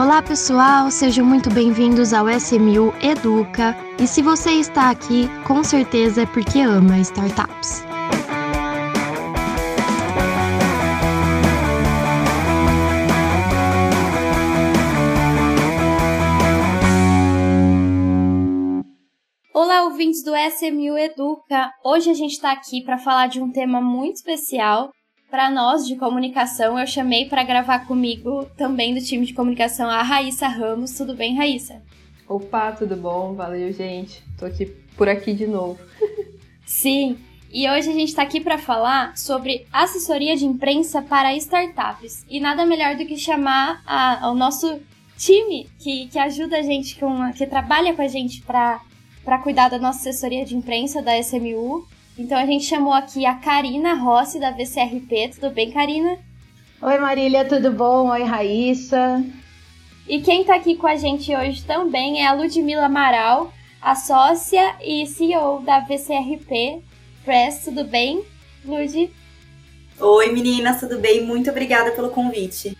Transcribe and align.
Olá 0.00 0.22
pessoal, 0.22 0.90
sejam 0.90 1.26
muito 1.26 1.52
bem-vindos 1.52 2.14
ao 2.14 2.26
SMU 2.26 2.94
Educa. 3.02 3.76
E 4.00 4.06
se 4.06 4.22
você 4.22 4.52
está 4.52 4.88
aqui, 4.88 5.28
com 5.46 5.62
certeza 5.62 6.22
é 6.22 6.26
porque 6.26 6.60
ama 6.60 6.98
startups. 7.00 7.84
Olá, 19.52 19.84
ouvintes 19.84 20.24
do 20.24 20.32
SMU 20.34 20.96
Educa! 20.96 21.70
Hoje 21.84 22.08
a 22.08 22.14
gente 22.14 22.32
está 22.32 22.52
aqui 22.52 22.82
para 22.82 22.96
falar 22.96 23.26
de 23.26 23.38
um 23.38 23.52
tema 23.52 23.82
muito 23.82 24.16
especial 24.16 24.90
para 25.30 25.48
nós 25.48 25.86
de 25.86 25.94
comunicação, 25.94 26.78
eu 26.78 26.86
chamei 26.86 27.26
para 27.26 27.44
gravar 27.44 27.86
comigo 27.86 28.44
também 28.56 28.92
do 28.92 29.00
time 29.00 29.24
de 29.24 29.32
comunicação 29.32 29.88
a 29.88 30.02
Raíssa 30.02 30.48
Ramos. 30.48 30.92
Tudo 30.92 31.14
bem, 31.14 31.36
Raíssa? 31.36 31.80
Opa, 32.28 32.72
tudo 32.72 32.96
bom? 32.96 33.34
Valeu, 33.34 33.72
gente. 33.72 34.22
Tô 34.36 34.44
aqui 34.44 34.66
por 34.96 35.08
aqui 35.08 35.32
de 35.32 35.46
novo. 35.46 35.78
Sim. 36.66 37.16
E 37.52 37.68
hoje 37.68 37.90
a 37.90 37.92
gente 37.92 38.08
está 38.08 38.22
aqui 38.22 38.40
para 38.40 38.58
falar 38.58 39.16
sobre 39.16 39.66
assessoria 39.72 40.36
de 40.36 40.44
imprensa 40.44 41.00
para 41.00 41.34
startups. 41.36 42.24
E 42.28 42.40
nada 42.40 42.66
melhor 42.66 42.96
do 42.96 43.06
que 43.06 43.16
chamar 43.16 43.82
a, 43.86 44.30
o 44.30 44.34
nosso 44.34 44.80
time 45.16 45.68
que, 45.78 46.06
que 46.08 46.18
ajuda 46.18 46.58
a 46.58 46.62
gente, 46.62 46.98
com, 46.98 47.32
que 47.32 47.46
trabalha 47.46 47.94
com 47.94 48.02
a 48.02 48.08
gente 48.08 48.42
para 48.42 48.80
cuidar 49.42 49.68
da 49.68 49.78
nossa 49.78 50.08
assessoria 50.08 50.44
de 50.44 50.56
imprensa 50.56 51.00
da 51.00 51.18
SMU 51.18 51.86
então 52.20 52.36
a 52.36 52.44
gente 52.44 52.66
chamou 52.66 52.92
aqui 52.92 53.24
a 53.24 53.34
Karina 53.34 53.94
Rossi, 53.94 54.38
da 54.38 54.50
VCRP. 54.50 55.30
Tudo 55.34 55.48
bem, 55.50 55.70
Karina? 55.70 56.18
Oi, 56.82 56.98
Marília, 56.98 57.46
tudo 57.46 57.72
bom? 57.72 58.10
Oi, 58.10 58.22
Raíssa. 58.22 59.24
E 60.06 60.20
quem 60.20 60.42
está 60.42 60.54
aqui 60.54 60.76
com 60.76 60.86
a 60.86 60.96
gente 60.96 61.34
hoje 61.34 61.64
também 61.64 62.20
é 62.20 62.26
a 62.26 62.34
Ludmila 62.34 62.84
Amaral, 62.84 63.50
a 63.80 63.94
sócia 63.94 64.76
e 64.82 65.06
CEO 65.06 65.62
da 65.62 65.80
VCRP 65.80 66.82
Press. 67.24 67.64
Tudo 67.64 67.84
bem, 67.84 68.22
Lud? 68.66 69.10
Oi, 69.98 70.32
meninas, 70.32 70.78
tudo 70.78 70.98
bem? 70.98 71.24
Muito 71.24 71.48
obrigada 71.48 71.90
pelo 71.92 72.10
convite. 72.10 72.76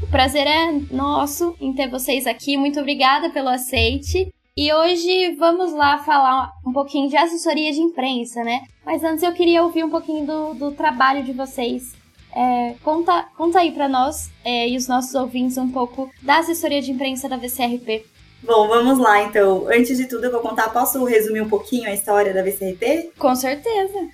O 0.00 0.06
prazer 0.06 0.46
é 0.46 0.70
nosso 0.92 1.56
em 1.60 1.72
ter 1.72 1.88
vocês 1.88 2.28
aqui. 2.28 2.56
Muito 2.56 2.78
obrigada 2.78 3.30
pelo 3.30 3.48
aceite. 3.48 4.32
E 4.54 4.70
hoje 4.70 5.34
vamos 5.36 5.72
lá 5.72 5.96
falar 6.04 6.52
um 6.66 6.74
pouquinho 6.74 7.08
de 7.08 7.16
assessoria 7.16 7.72
de 7.72 7.80
imprensa, 7.80 8.44
né? 8.44 8.60
Mas 8.84 9.02
antes 9.02 9.22
eu 9.22 9.32
queria 9.32 9.62
ouvir 9.62 9.82
um 9.82 9.88
pouquinho 9.88 10.26
do, 10.26 10.52
do 10.52 10.72
trabalho 10.72 11.24
de 11.24 11.32
vocês. 11.32 11.94
É, 12.36 12.74
conta, 12.84 13.28
conta 13.34 13.60
aí 13.60 13.72
para 13.72 13.88
nós 13.88 14.30
é, 14.44 14.68
e 14.68 14.76
os 14.76 14.86
nossos 14.86 15.14
ouvintes 15.14 15.56
um 15.56 15.70
pouco 15.70 16.10
da 16.20 16.36
assessoria 16.36 16.82
de 16.82 16.90
imprensa 16.90 17.30
da 17.30 17.38
VCRP. 17.38 18.04
Bom, 18.42 18.68
vamos 18.68 18.98
lá 18.98 19.22
então. 19.22 19.66
Antes 19.68 19.96
de 19.96 20.04
tudo, 20.06 20.24
eu 20.24 20.30
vou 20.30 20.40
contar. 20.40 20.68
Posso 20.68 21.02
resumir 21.02 21.40
um 21.40 21.48
pouquinho 21.48 21.88
a 21.88 21.94
história 21.94 22.34
da 22.34 22.42
VCRP? 22.42 23.12
Com 23.18 23.34
certeza. 23.34 24.06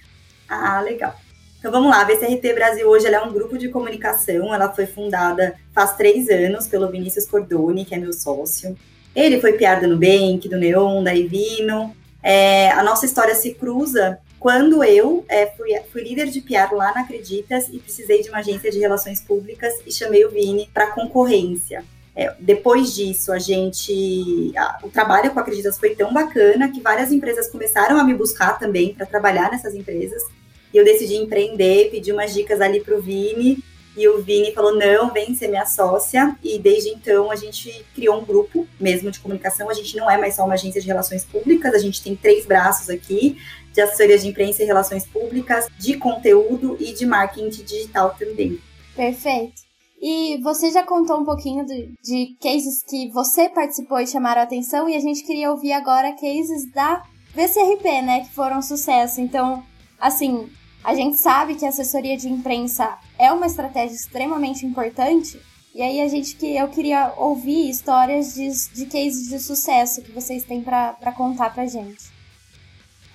Ah, 0.48 0.80
legal. 0.80 1.16
Então 1.58 1.72
vamos 1.72 1.90
lá, 1.90 2.02
a 2.02 2.04
VCRP 2.04 2.52
Brasil 2.54 2.88
hoje 2.88 3.08
é 3.08 3.20
um 3.20 3.32
grupo 3.32 3.58
de 3.58 3.70
comunicação. 3.70 4.54
Ela 4.54 4.72
foi 4.72 4.86
fundada 4.86 5.58
faz 5.72 5.96
três 5.96 6.28
anos 6.28 6.68
pelo 6.68 6.88
Vinícius 6.88 7.26
Cordoni, 7.26 7.84
que 7.84 7.96
é 7.96 7.98
meu 7.98 8.12
sócio. 8.12 8.76
Ele 9.18 9.40
foi 9.40 9.54
PR 9.54 9.80
do 9.80 9.88
Nubank, 9.88 10.48
do 10.48 10.56
Neon, 10.56 11.02
da 11.02 11.14
Evino. 11.14 11.92
É, 12.22 12.70
a 12.70 12.84
nossa 12.84 13.04
história 13.04 13.34
se 13.34 13.52
cruza 13.52 14.20
quando 14.38 14.84
eu 14.84 15.24
é, 15.28 15.46
fui, 15.46 15.70
fui, 15.90 16.02
líder 16.04 16.28
de 16.28 16.40
PR 16.40 16.72
lá 16.72 16.94
na 16.94 17.00
Acreditas 17.00 17.68
e 17.68 17.80
precisei 17.80 18.22
de 18.22 18.28
uma 18.28 18.38
agência 18.38 18.70
de 18.70 18.78
relações 18.78 19.20
públicas 19.20 19.74
e 19.84 19.90
chamei 19.92 20.24
o 20.24 20.30
Vini 20.30 20.70
para 20.72 20.92
concorrência. 20.92 21.84
É, 22.14 22.32
depois 22.38 22.94
disso, 22.94 23.32
a 23.32 23.40
gente. 23.40 24.52
A, 24.56 24.78
o 24.84 24.88
trabalho 24.88 25.32
com 25.32 25.40
a 25.40 25.42
Acreditas 25.42 25.80
foi 25.80 25.96
tão 25.96 26.12
bacana 26.12 26.70
que 26.70 26.80
várias 26.80 27.10
empresas 27.10 27.50
começaram 27.50 27.98
a 27.98 28.04
me 28.04 28.14
buscar 28.14 28.56
também 28.56 28.94
para 28.94 29.04
trabalhar 29.04 29.50
nessas 29.50 29.74
empresas. 29.74 30.22
E 30.72 30.76
eu 30.76 30.84
decidi 30.84 31.16
empreender, 31.16 31.90
pedi 31.90 32.12
umas 32.12 32.32
dicas 32.32 32.60
ali 32.60 32.78
para 32.78 32.94
o 32.94 33.02
Vini 33.02 33.64
e 33.98 34.08
o 34.08 34.22
Vini 34.22 34.52
falou: 34.52 34.74
não, 34.76 35.12
vem 35.12 35.34
ser 35.34 35.48
minha 35.48 35.66
sócia. 35.66 36.36
E 36.42 36.58
desde 36.58 36.90
então 36.90 37.30
a 37.30 37.36
gente 37.36 37.84
criou 37.94 38.20
um 38.20 38.24
grupo 38.24 38.66
mesmo 38.78 39.10
de 39.10 39.18
comunicação. 39.18 39.68
A 39.68 39.74
gente 39.74 39.96
não 39.96 40.10
é 40.10 40.16
mais 40.16 40.36
só 40.36 40.44
uma 40.44 40.54
agência 40.54 40.80
de 40.80 40.86
relações 40.86 41.24
públicas, 41.24 41.74
a 41.74 41.78
gente 41.78 42.02
tem 42.02 42.14
três 42.14 42.46
braços 42.46 42.88
aqui: 42.88 43.36
de 43.72 43.80
assessoria 43.80 44.18
de 44.18 44.28
imprensa 44.28 44.62
e 44.62 44.66
relações 44.66 45.04
públicas, 45.04 45.66
de 45.78 45.96
conteúdo 45.96 46.76
e 46.78 46.92
de 46.92 47.04
marketing 47.04 47.64
digital 47.64 48.14
também. 48.18 48.58
Perfeito. 48.94 49.68
E 50.00 50.40
você 50.42 50.70
já 50.70 50.84
contou 50.84 51.18
um 51.18 51.24
pouquinho 51.24 51.66
de, 51.66 51.92
de 52.02 52.36
cases 52.40 52.84
que 52.84 53.10
você 53.10 53.48
participou 53.48 53.98
e 53.98 54.06
chamaram 54.06 54.40
a 54.40 54.44
atenção, 54.44 54.88
e 54.88 54.94
a 54.94 55.00
gente 55.00 55.24
queria 55.24 55.50
ouvir 55.50 55.72
agora 55.72 56.12
cases 56.12 56.70
da 56.72 57.02
VCRP, 57.34 58.02
né, 58.02 58.20
que 58.20 58.32
foram 58.32 58.58
um 58.58 58.62
sucesso. 58.62 59.20
Então, 59.20 59.62
assim, 60.00 60.48
a 60.82 60.94
gente 60.94 61.16
sabe 61.16 61.54
que 61.54 61.66
a 61.66 61.68
assessoria 61.68 62.16
de 62.16 62.28
imprensa 62.28 62.98
é 63.18 63.32
uma 63.32 63.46
estratégia 63.46 63.94
extremamente 63.94 64.64
importante. 64.64 65.40
E 65.74 65.82
aí 65.82 66.00
a 66.00 66.08
gente 66.08 66.34
que 66.36 66.56
eu 66.56 66.68
queria 66.68 67.12
ouvir 67.16 67.68
histórias 67.68 68.34
de, 68.34 68.48
de 68.74 68.86
cases 68.86 69.28
de 69.28 69.38
sucesso 69.38 70.02
que 70.02 70.12
vocês 70.12 70.44
têm 70.44 70.62
para 70.62 71.12
contar 71.16 71.52
pra 71.52 71.66
gente. 71.66 72.10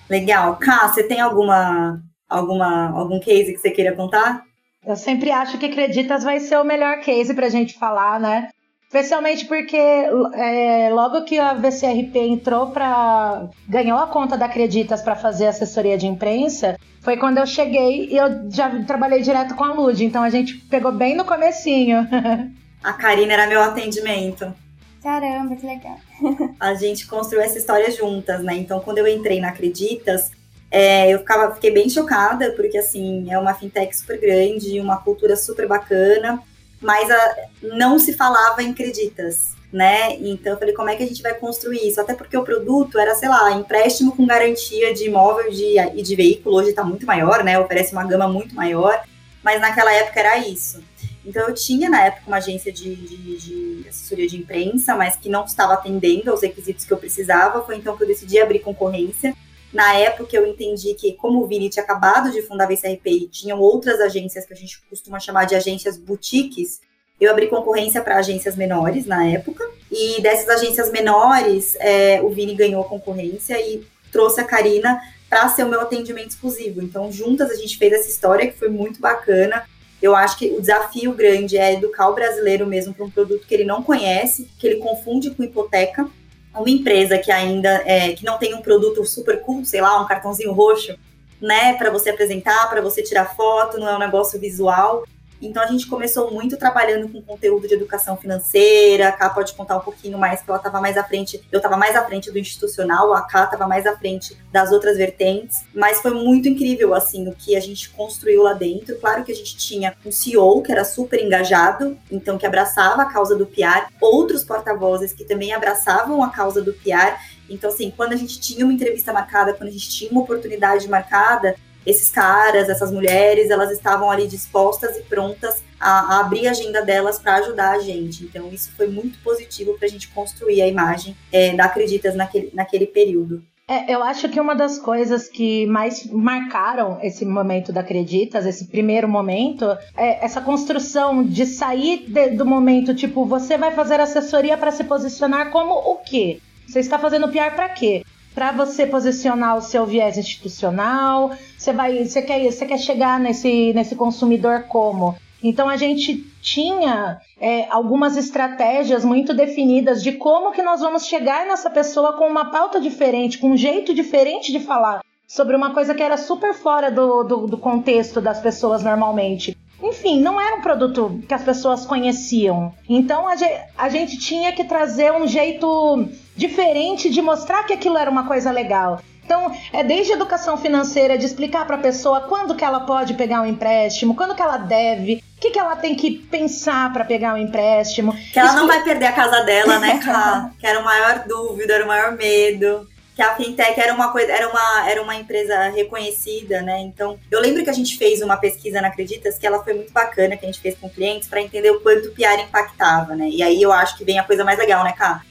Legal. 0.08 0.56
Ká, 0.56 0.88
você 0.88 1.02
tem 1.02 1.20
alguma, 1.20 2.00
alguma 2.28 2.90
algum 2.90 3.18
case 3.20 3.52
que 3.52 3.58
você 3.58 3.70
queira 3.70 3.94
contar? 3.94 4.42
Eu 4.86 4.96
sempre 4.96 5.30
acho 5.30 5.58
que 5.58 5.66
Acreditas 5.66 6.22
vai 6.22 6.40
ser 6.40 6.58
o 6.58 6.64
melhor 6.64 7.00
case 7.00 7.34
pra 7.34 7.48
gente 7.48 7.78
falar, 7.78 8.20
né? 8.20 8.50
Especialmente 8.94 9.44
porque 9.46 9.76
é, 9.76 10.88
logo 10.92 11.24
que 11.24 11.36
a 11.36 11.52
VCRP 11.52 12.16
entrou 12.16 12.68
para 12.68 13.48
ganhou 13.68 13.98
a 13.98 14.06
conta 14.06 14.38
da 14.38 14.46
Acreditas 14.46 15.02
para 15.02 15.16
fazer 15.16 15.48
assessoria 15.48 15.98
de 15.98 16.06
imprensa, 16.06 16.78
foi 17.00 17.16
quando 17.16 17.38
eu 17.38 17.46
cheguei 17.46 18.06
e 18.08 18.16
eu 18.16 18.48
já 18.48 18.84
trabalhei 18.84 19.20
direto 19.20 19.56
com 19.56 19.64
a 19.64 19.72
Lud, 19.72 20.04
então 20.04 20.22
a 20.22 20.30
gente 20.30 20.54
pegou 20.70 20.92
bem 20.92 21.16
no 21.16 21.24
comecinho. 21.24 22.06
A 22.84 22.92
Karina 22.92 23.32
era 23.32 23.46
meu 23.48 23.60
atendimento. 23.62 24.54
Caramba, 25.02 25.56
que 25.56 25.66
legal. 25.66 25.96
a 26.60 26.74
gente 26.74 27.06
construiu 27.08 27.42
essa 27.42 27.58
história 27.58 27.90
juntas, 27.90 28.44
né? 28.44 28.54
Então, 28.54 28.78
quando 28.78 28.98
eu 28.98 29.08
entrei 29.08 29.40
na 29.40 29.48
Acreditas, 29.48 30.30
é, 30.70 31.12
eu 31.12 31.18
ficava, 31.20 31.52
fiquei 31.54 31.72
bem 31.72 31.88
chocada, 31.88 32.52
porque 32.52 32.78
assim, 32.78 33.26
é 33.28 33.38
uma 33.38 33.54
fintech 33.54 33.96
super 33.96 34.20
grande, 34.20 34.78
uma 34.78 34.98
cultura 34.98 35.34
super 35.34 35.66
bacana 35.66 36.40
mas 36.84 37.10
a, 37.10 37.36
não 37.62 37.98
se 37.98 38.12
falava 38.12 38.62
em 38.62 38.74
creditas, 38.74 39.54
né? 39.72 40.16
Então 40.20 40.52
eu 40.52 40.58
falei, 40.58 40.74
como 40.74 40.90
é 40.90 40.96
que 40.96 41.02
a 41.02 41.06
gente 41.06 41.22
vai 41.22 41.32
construir 41.34 41.88
isso? 41.88 41.98
Até 41.98 42.14
porque 42.14 42.36
o 42.36 42.44
produto 42.44 42.98
era, 42.98 43.14
sei 43.14 43.28
lá, 43.28 43.50
empréstimo 43.52 44.14
com 44.14 44.26
garantia 44.26 44.92
de 44.92 45.06
imóvel 45.06 45.50
de, 45.50 45.78
e 45.78 46.02
de 46.02 46.14
veículo, 46.14 46.56
hoje 46.56 46.70
está 46.70 46.84
muito 46.84 47.06
maior, 47.06 47.42
né? 47.42 47.58
Oferece 47.58 47.92
uma 47.92 48.04
gama 48.04 48.28
muito 48.28 48.54
maior, 48.54 49.02
mas 49.42 49.60
naquela 49.62 49.92
época 49.94 50.20
era 50.20 50.36
isso. 50.36 50.82
Então 51.24 51.48
eu 51.48 51.54
tinha 51.54 51.88
na 51.88 52.04
época 52.04 52.24
uma 52.26 52.36
agência 52.36 52.70
de, 52.70 52.94
de, 52.94 53.36
de, 53.38 53.88
assessoria 53.88 54.28
de 54.28 54.36
imprensa, 54.36 54.94
mas 54.94 55.16
que 55.16 55.30
não 55.30 55.44
estava 55.46 55.72
atendendo 55.72 56.30
aos 56.30 56.42
requisitos 56.42 56.84
que 56.84 56.92
eu 56.92 56.98
precisava. 56.98 57.62
Foi 57.62 57.76
então 57.76 57.96
que 57.96 58.02
eu 58.02 58.06
decidi 58.06 58.38
abrir 58.38 58.58
concorrência. 58.58 59.34
Na 59.74 59.92
época 59.94 60.36
eu 60.36 60.46
entendi 60.46 60.94
que, 60.94 61.14
como 61.14 61.42
o 61.42 61.46
Vini 61.48 61.68
tinha 61.68 61.82
acabado 61.82 62.30
de 62.30 62.40
fundar 62.42 62.64
a 62.64 62.68
VCRP 62.68 63.10
e 63.10 63.28
tinham 63.28 63.60
outras 63.60 64.00
agências 64.00 64.46
que 64.46 64.52
a 64.52 64.56
gente 64.56 64.80
costuma 64.88 65.18
chamar 65.18 65.46
de 65.46 65.56
agências 65.56 65.98
boutiques, 65.98 66.80
eu 67.20 67.30
abri 67.32 67.48
concorrência 67.48 68.00
para 68.00 68.16
agências 68.16 68.54
menores 68.54 69.04
na 69.04 69.26
época. 69.26 69.68
E 69.90 70.22
dessas 70.22 70.48
agências 70.48 70.92
menores, 70.92 71.74
é, 71.80 72.22
o 72.22 72.30
Vini 72.30 72.54
ganhou 72.54 72.82
a 72.82 72.88
concorrência 72.88 73.60
e 73.60 73.84
trouxe 74.12 74.40
a 74.40 74.44
Karina 74.44 75.00
para 75.28 75.48
ser 75.48 75.64
o 75.64 75.68
meu 75.68 75.80
atendimento 75.80 76.28
exclusivo. 76.28 76.80
Então, 76.80 77.10
juntas 77.10 77.50
a 77.50 77.56
gente 77.56 77.76
fez 77.76 77.92
essa 77.92 78.08
história 78.08 78.46
que 78.46 78.56
foi 78.56 78.68
muito 78.68 79.00
bacana. 79.00 79.64
Eu 80.00 80.14
acho 80.14 80.38
que 80.38 80.52
o 80.52 80.60
desafio 80.60 81.12
grande 81.14 81.58
é 81.58 81.74
educar 81.74 82.08
o 82.08 82.14
brasileiro 82.14 82.64
mesmo 82.64 82.94
para 82.94 83.04
um 83.04 83.10
produto 83.10 83.44
que 83.44 83.54
ele 83.54 83.64
não 83.64 83.82
conhece, 83.82 84.48
que 84.56 84.68
ele 84.68 84.76
confunde 84.76 85.30
com 85.30 85.42
hipoteca 85.42 86.08
uma 86.54 86.70
empresa 86.70 87.18
que 87.18 87.30
ainda 87.30 87.82
é, 87.84 88.12
que 88.12 88.24
não 88.24 88.38
tem 88.38 88.54
um 88.54 88.62
produto 88.62 89.04
super 89.04 89.40
cool, 89.40 89.64
sei 89.64 89.80
lá, 89.80 90.00
um 90.00 90.06
cartãozinho 90.06 90.52
roxo, 90.52 90.96
né, 91.40 91.74
para 91.74 91.90
você 91.90 92.10
apresentar, 92.10 92.68
para 92.70 92.80
você 92.80 93.02
tirar 93.02 93.34
foto, 93.34 93.78
não 93.78 93.88
é 93.88 93.96
um 93.96 93.98
negócio 93.98 94.38
visual. 94.40 95.04
Então 95.44 95.62
a 95.62 95.66
gente 95.66 95.86
começou 95.86 96.30
muito 96.30 96.56
trabalhando 96.56 97.08
com 97.08 97.20
conteúdo 97.20 97.68
de 97.68 97.74
educação 97.74 98.16
financeira. 98.16 99.08
A 99.08 99.12
Cá 99.12 99.28
pode 99.28 99.52
contar 99.52 99.76
um 99.76 99.80
pouquinho 99.80 100.18
mais, 100.18 100.40
porque 100.40 100.50
ela 100.50 100.58
estava 100.58 100.80
mais 100.80 100.96
à 100.96 101.04
frente, 101.04 101.42
eu 101.52 101.58
estava 101.58 101.76
mais 101.76 101.94
à 101.94 102.04
frente 102.04 102.30
do 102.30 102.38
institucional, 102.38 103.12
a 103.12 103.22
Cá 103.22 103.44
estava 103.44 103.66
mais 103.66 103.86
à 103.86 103.96
frente 103.96 104.36
das 104.50 104.72
outras 104.72 104.96
vertentes. 104.96 105.64
Mas 105.74 106.00
foi 106.00 106.12
muito 106.12 106.48
incrível 106.48 106.94
assim 106.94 107.28
o 107.28 107.34
que 107.34 107.54
a 107.54 107.60
gente 107.60 107.90
construiu 107.90 108.42
lá 108.42 108.54
dentro. 108.54 108.96
Claro 108.98 109.22
que 109.22 109.32
a 109.32 109.34
gente 109.34 109.56
tinha 109.56 109.94
um 110.04 110.10
CEO 110.10 110.62
que 110.62 110.72
era 110.72 110.84
super 110.84 111.22
engajado, 111.22 111.98
então 112.10 112.38
que 112.38 112.46
abraçava 112.46 113.02
a 113.02 113.06
causa 113.06 113.36
do 113.36 113.46
PR, 113.46 113.88
outros 114.00 114.42
porta-vozes 114.44 115.12
que 115.12 115.24
também 115.24 115.52
abraçavam 115.52 116.22
a 116.22 116.30
causa 116.30 116.62
do 116.62 116.72
PR. 116.72 117.20
Então, 117.48 117.68
assim, 117.68 117.92
quando 117.94 118.14
a 118.14 118.16
gente 118.16 118.40
tinha 118.40 118.64
uma 118.64 118.72
entrevista 118.72 119.12
marcada, 119.12 119.52
quando 119.52 119.68
a 119.68 119.72
gente 119.72 119.90
tinha 119.90 120.10
uma 120.10 120.22
oportunidade 120.22 120.88
marcada, 120.88 121.54
esses 121.86 122.10
caras, 122.10 122.68
essas 122.68 122.90
mulheres, 122.90 123.50
elas 123.50 123.70
estavam 123.70 124.10
ali 124.10 124.26
dispostas 124.26 124.96
e 124.96 125.02
prontas 125.02 125.62
a, 125.78 126.16
a 126.16 126.20
abrir 126.20 126.46
a 126.46 126.50
agenda 126.50 126.82
delas 126.82 127.18
para 127.18 127.36
ajudar 127.36 127.72
a 127.72 127.78
gente. 127.78 128.24
Então, 128.24 128.48
isso 128.52 128.72
foi 128.76 128.88
muito 128.88 129.18
positivo 129.22 129.74
para 129.78 129.86
a 129.86 129.90
gente 129.90 130.08
construir 130.08 130.62
a 130.62 130.66
imagem 130.66 131.16
é, 131.32 131.54
da 131.54 131.64
Acreditas 131.64 132.14
naquele, 132.14 132.50
naquele 132.54 132.86
período. 132.86 133.42
É, 133.66 133.94
eu 133.94 134.02
acho 134.02 134.28
que 134.28 134.38
uma 134.38 134.54
das 134.54 134.78
coisas 134.78 135.26
que 135.26 135.64
mais 135.66 136.06
marcaram 136.10 136.98
esse 137.02 137.24
momento 137.24 137.72
da 137.72 137.80
Acreditas, 137.80 138.44
esse 138.44 138.66
primeiro 138.66 139.08
momento, 139.08 139.64
é 139.96 140.22
essa 140.22 140.42
construção 140.42 141.24
de 141.24 141.46
sair 141.46 142.04
de, 142.06 142.30
do 142.30 142.44
momento 142.44 142.94
tipo, 142.94 143.24
você 143.24 143.56
vai 143.56 143.72
fazer 143.72 144.00
assessoria 144.00 144.58
para 144.58 144.70
se 144.70 144.84
posicionar 144.84 145.50
como 145.50 145.72
o 145.72 145.96
quê? 145.96 146.40
Você 146.66 146.80
está 146.80 146.98
fazendo 146.98 147.28
PR 147.28 147.54
para 147.54 147.70
quê? 147.70 148.03
Para 148.34 148.50
você 148.50 148.84
posicionar 148.86 149.56
o 149.56 149.62
seu 149.62 149.86
viés 149.86 150.18
institucional, 150.18 151.30
você 151.56 151.72
vai, 151.72 152.04
você 152.04 152.20
quer, 152.20 152.44
você 152.50 152.66
quer 152.66 152.78
chegar 152.78 153.20
nesse, 153.20 153.72
nesse 153.72 153.94
consumidor 153.94 154.64
como? 154.64 155.14
Então 155.42 155.68
a 155.68 155.76
gente 155.76 156.16
tinha 156.42 157.20
é, 157.38 157.68
algumas 157.70 158.16
estratégias 158.16 159.04
muito 159.04 159.34
definidas 159.34 160.02
de 160.02 160.12
como 160.12 160.52
que 160.52 160.62
nós 160.62 160.80
vamos 160.80 161.06
chegar 161.06 161.46
nessa 161.46 161.70
pessoa 161.70 162.14
com 162.14 162.26
uma 162.26 162.50
pauta 162.50 162.80
diferente, 162.80 163.38
com 163.38 163.50
um 163.50 163.56
jeito 163.56 163.94
diferente 163.94 164.50
de 164.50 164.58
falar 164.58 165.04
sobre 165.28 165.54
uma 165.54 165.72
coisa 165.72 165.94
que 165.94 166.02
era 166.02 166.16
super 166.16 166.54
fora 166.54 166.90
do, 166.90 167.22
do, 167.24 167.46
do 167.46 167.58
contexto 167.58 168.20
das 168.20 168.40
pessoas 168.40 168.82
normalmente. 168.82 169.56
Enfim, 169.82 170.20
não 170.20 170.40
era 170.40 170.56
um 170.56 170.62
produto 170.62 171.20
que 171.28 171.34
as 171.34 171.42
pessoas 171.42 171.84
conheciam. 171.84 172.72
Então 172.88 173.28
a 173.28 173.36
gente, 173.36 173.62
a 173.76 173.88
gente 173.88 174.18
tinha 174.18 174.52
que 174.52 174.64
trazer 174.64 175.12
um 175.12 175.26
jeito 175.26 176.08
diferente 176.36 177.10
de 177.10 177.20
mostrar 177.22 177.64
que 177.64 177.72
aquilo 177.72 177.96
era 177.96 178.10
uma 178.10 178.26
coisa 178.26 178.50
legal. 178.50 179.00
Então, 179.24 179.50
é 179.72 179.82
desde 179.82 180.12
educação 180.12 180.56
financeira, 180.56 181.16
de 181.16 181.24
explicar 181.24 181.66
para 181.66 181.76
a 181.76 181.80
pessoa 181.80 182.22
quando 182.22 182.54
que 182.54 182.64
ela 182.64 182.80
pode 182.80 183.14
pegar 183.14 183.40
um 183.40 183.46
empréstimo, 183.46 184.14
quando 184.14 184.34
que 184.34 184.42
ela 184.42 184.58
deve, 184.58 185.22
o 185.36 185.40
que, 185.40 185.50
que 185.50 185.58
ela 185.58 185.76
tem 185.76 185.94
que 185.94 186.10
pensar 186.10 186.92
para 186.92 187.04
pegar 187.04 187.32
um 187.32 187.38
empréstimo. 187.38 188.14
Que 188.32 188.38
ela 188.38 188.52
não 188.52 188.66
vai 188.66 188.82
perder 188.82 189.06
a 189.06 189.12
casa 189.12 189.42
dela, 189.42 189.78
né, 189.78 189.98
Ká? 190.04 190.50
que 190.58 190.66
era 190.66 190.78
o 190.78 190.84
maior 190.84 191.24
dúvida, 191.26 191.74
era 191.74 191.84
o 191.84 191.88
maior 191.88 192.12
medo 192.12 192.86
que 193.14 193.22
a 193.22 193.34
fintech 193.36 193.78
era 193.78 193.94
uma 193.94 194.10
coisa, 194.10 194.32
era 194.32 194.48
uma, 194.48 194.90
era 194.90 195.00
uma 195.00 195.14
empresa 195.14 195.68
reconhecida, 195.68 196.60
né? 196.62 196.80
Então, 196.80 197.16
eu 197.30 197.40
lembro 197.40 197.62
que 197.62 197.70
a 197.70 197.74
gente 197.74 197.96
fez 197.96 198.20
uma 198.20 198.36
pesquisa 198.36 198.80
na 198.80 198.88
Acreditas 198.88 199.38
que 199.38 199.46
ela 199.46 199.62
foi 199.62 199.72
muito 199.72 199.92
bacana, 199.92 200.36
que 200.36 200.44
a 200.44 200.48
gente 200.48 200.60
fez 200.60 200.76
com 200.76 200.88
clientes 200.88 201.28
para 201.28 201.40
entender 201.40 201.70
o 201.70 201.80
quanto 201.80 202.08
o 202.08 202.12
PR 202.12 202.42
impactava, 202.42 203.14
né? 203.14 203.28
E 203.28 203.42
aí 203.42 203.62
eu 203.62 203.72
acho 203.72 203.96
que 203.96 204.04
vem 204.04 204.18
a 204.18 204.24
coisa 204.24 204.44
mais 204.44 204.58
legal, 204.58 204.82
né, 204.82 204.92
Ká? 204.92 205.22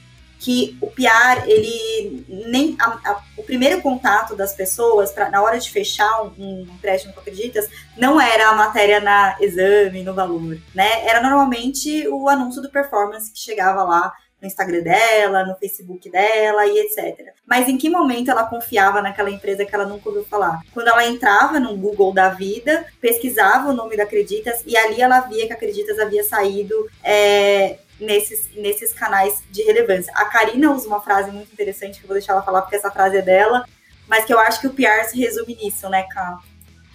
Que 0.44 0.76
o 0.78 0.88
PR, 0.88 1.46
ele 1.46 2.26
nem 2.28 2.76
a, 2.78 2.98
a, 3.02 3.22
o 3.34 3.42
primeiro 3.42 3.80
contato 3.80 4.36
das 4.36 4.54
pessoas 4.54 5.10
pra, 5.10 5.30
na 5.30 5.40
hora 5.40 5.58
de 5.58 5.70
fechar 5.70 6.22
um, 6.22 6.32
um 6.38 6.60
empréstimo 6.74 7.14
com 7.14 7.20
acreditas 7.20 7.66
não 7.96 8.20
era 8.20 8.50
a 8.50 8.54
matéria 8.54 9.00
na 9.00 9.36
exame, 9.40 10.02
no 10.02 10.12
valor, 10.12 10.58
né? 10.74 11.06
Era 11.08 11.22
normalmente 11.22 12.06
o 12.08 12.28
anúncio 12.28 12.60
do 12.60 12.68
performance 12.68 13.32
que 13.32 13.38
chegava 13.38 13.82
lá 13.84 14.12
no 14.38 14.46
Instagram 14.46 14.82
dela, 14.82 15.46
no 15.46 15.56
Facebook 15.56 16.10
dela 16.10 16.66
e 16.66 16.78
etc. 16.80 17.32
Mas 17.46 17.66
em 17.66 17.78
que 17.78 17.88
momento 17.88 18.30
ela 18.30 18.44
confiava 18.44 19.00
naquela 19.00 19.30
empresa 19.30 19.64
que 19.64 19.74
ela 19.74 19.86
nunca 19.86 20.10
ouviu 20.10 20.24
falar? 20.24 20.60
Quando 20.74 20.88
ela 20.88 21.06
entrava 21.06 21.58
no 21.58 21.74
Google 21.74 22.12
da 22.12 22.28
vida, 22.28 22.84
pesquisava 23.00 23.70
o 23.70 23.72
nome 23.72 23.96
da 23.96 24.02
Acreditas 24.02 24.62
e 24.66 24.76
ali 24.76 25.00
ela 25.00 25.20
via 25.20 25.46
que 25.46 25.54
a 25.54 25.56
Acreditas 25.56 25.98
havia 25.98 26.22
saído 26.22 26.74
é, 27.02 27.78
nesses, 28.00 28.48
nesses 28.56 28.92
canais 28.92 29.42
de 29.50 29.62
relevância. 29.62 30.12
A 30.16 30.24
Karina 30.26 30.72
usa 30.72 30.86
uma 30.86 31.00
frase 31.00 31.30
muito 31.30 31.52
interessante, 31.52 31.98
que 31.98 32.04
eu 32.04 32.08
vou 32.08 32.16
deixar 32.16 32.32
ela 32.32 32.42
falar 32.42 32.62
porque 32.62 32.76
essa 32.76 32.90
frase 32.90 33.16
é 33.16 33.22
dela, 33.22 33.64
mas 34.08 34.24
que 34.24 34.32
eu 34.32 34.38
acho 34.38 34.60
que 34.60 34.66
o 34.66 34.72
PR 34.72 35.04
se 35.08 35.18
resume 35.18 35.56
nisso, 35.56 35.88
né, 35.88 36.04
Ká? 36.04 36.38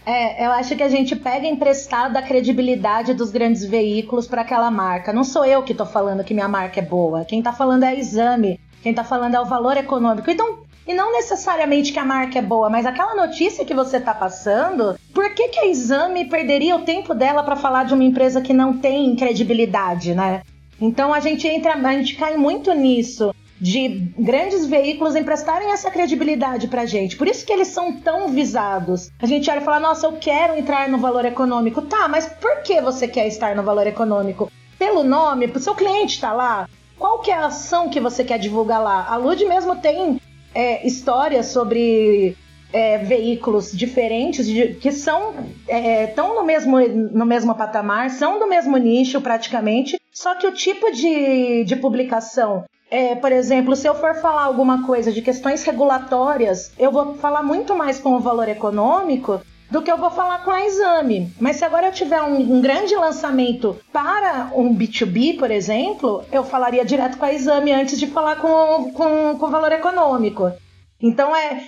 É, 0.05 0.45
eu 0.45 0.51
acho 0.51 0.75
que 0.75 0.83
a 0.83 0.89
gente 0.89 1.15
pega 1.15 1.45
emprestado 1.45 2.17
a 2.17 2.21
credibilidade 2.21 3.13
dos 3.13 3.29
grandes 3.29 3.63
veículos 3.65 4.27
para 4.27 4.41
aquela 4.41 4.71
marca. 4.71 5.13
Não 5.13 5.23
sou 5.23 5.45
eu 5.45 5.61
que 5.61 5.71
estou 5.71 5.85
falando 5.85 6.23
que 6.23 6.33
minha 6.33 6.47
marca 6.47 6.79
é 6.79 6.83
boa. 6.83 7.25
Quem 7.25 7.39
está 7.39 7.53
falando 7.53 7.83
é 7.83 7.89
a 7.89 7.95
exame. 7.95 8.59
Quem 8.81 8.91
está 8.91 9.03
falando 9.03 9.35
é 9.35 9.39
o 9.39 9.45
valor 9.45 9.77
econômico. 9.77 10.31
Então, 10.31 10.63
e 10.87 10.93
não 10.93 11.11
necessariamente 11.11 11.93
que 11.93 11.99
a 11.99 12.05
marca 12.05 12.39
é 12.39 12.41
boa, 12.41 12.69
mas 12.69 12.85
aquela 12.85 13.13
notícia 13.13 13.63
que 13.63 13.75
você 13.75 13.97
está 13.97 14.11
passando, 14.11 14.97
por 15.13 15.29
que, 15.35 15.49
que 15.49 15.59
a 15.59 15.67
exame 15.67 16.25
perderia 16.25 16.75
o 16.75 16.81
tempo 16.81 17.13
dela 17.13 17.43
para 17.43 17.55
falar 17.55 17.83
de 17.83 17.93
uma 17.93 18.03
empresa 18.03 18.41
que 18.41 18.53
não 18.53 18.75
tem 18.75 19.15
credibilidade, 19.15 20.15
né? 20.15 20.41
Então 20.81 21.13
a 21.13 21.19
gente 21.19 21.47
entra, 21.47 21.73
a 21.73 21.93
gente 21.93 22.15
cai 22.15 22.37
muito 22.37 22.73
nisso 22.73 23.33
de 23.59 24.13
grandes 24.17 24.65
veículos 24.65 25.15
emprestarem 25.15 25.71
essa 25.71 25.91
credibilidade 25.91 26.67
pra 26.67 26.85
gente. 26.85 27.17
Por 27.17 27.27
isso 27.27 27.45
que 27.45 27.51
eles 27.51 27.67
são 27.67 27.91
tão 27.91 28.29
visados. 28.29 29.11
A 29.21 29.25
gente 29.25 29.49
olha 29.49 29.59
e 29.59 29.63
fala: 29.63 29.79
"Nossa, 29.79 30.07
eu 30.07 30.13
quero 30.13 30.57
entrar 30.57 30.87
no 30.87 30.97
valor 30.97 31.25
econômico". 31.25 31.81
Tá, 31.81 32.07
mas 32.07 32.27
por 32.27 32.61
que 32.63 32.79
você 32.79 33.07
quer 33.07 33.27
estar 33.27 33.55
no 33.55 33.63
valor 33.63 33.85
econômico? 33.85 34.51
Pelo 34.77 35.03
nome, 35.03 35.45
o 35.47 35.59
seu 35.59 35.75
cliente 35.75 36.15
está 36.15 36.31
lá. 36.31 36.69
Qual 36.97 37.19
que 37.19 37.31
é 37.31 37.35
a 37.35 37.47
ação 37.47 37.89
que 37.89 37.99
você 37.99 38.23
quer 38.23 38.39
divulgar 38.39 38.81
lá? 38.81 39.05
A 39.09 39.17
Lud 39.17 39.43
mesmo 39.45 39.75
tem 39.75 40.21
é, 40.53 40.85
histórias 40.85 41.47
sobre 41.47 42.37
é, 42.71 42.97
veículos 42.99 43.71
diferentes 43.71 44.45
de, 44.45 44.75
que 44.75 44.91
são 44.91 45.33
estão 45.67 46.31
é, 46.31 46.35
no 46.35 46.43
mesmo 46.43 46.79
no 46.79 47.25
mesmo 47.25 47.55
patamar, 47.55 48.09
são 48.09 48.39
do 48.39 48.47
mesmo 48.47 48.77
nicho 48.77 49.19
praticamente, 49.21 49.99
só 50.11 50.35
que 50.35 50.47
o 50.47 50.53
tipo 50.53 50.91
de, 50.91 51.63
de 51.63 51.75
publicação 51.75 52.65
é, 52.91 53.13
por 53.15 53.31
exemplo, 53.31 53.75
se 53.75 53.87
eu 53.87 53.93
for 53.93 54.15
falar 54.15 54.43
alguma 54.43 54.85
coisa 54.85 55.11
de 55.11 55.21
questões 55.21 55.63
regulatórias, 55.63 56.71
eu 56.77 56.91
vou 56.91 57.13
falar 57.15 57.43
muito 57.43 57.75
mais 57.75 57.99
com 57.99 58.15
o 58.15 58.19
valor 58.19 58.49
econômico 58.49 59.39
do 59.69 59.83
que 59.83 59.91
eu 59.91 59.97
vou 59.97 60.09
falar 60.09 60.43
com 60.43 60.49
a 60.49 60.65
exame. 60.65 61.31
Mas 61.39 61.57
se 61.57 61.65
agora 61.65 61.87
eu 61.87 61.91
tiver 61.91 62.21
um, 62.21 62.55
um, 62.55 62.61
grande 62.61 62.95
lançamento 62.95 63.77
para 63.93 64.51
um 64.55 64.75
B2B, 64.75 65.37
por 65.37 65.51
exemplo, 65.51 66.25
eu 66.31 66.43
falaria 66.43 66.83
direto 66.83 67.17
com 67.17 67.25
a 67.25 67.33
exame 67.33 67.71
antes 67.71 67.99
de 67.99 68.07
falar 68.07 68.37
com, 68.37 68.91
com, 68.91 69.37
com 69.37 69.45
o 69.45 69.51
valor 69.51 69.71
econômico. 69.71 70.51
Então 70.99 71.35
é, 71.35 71.63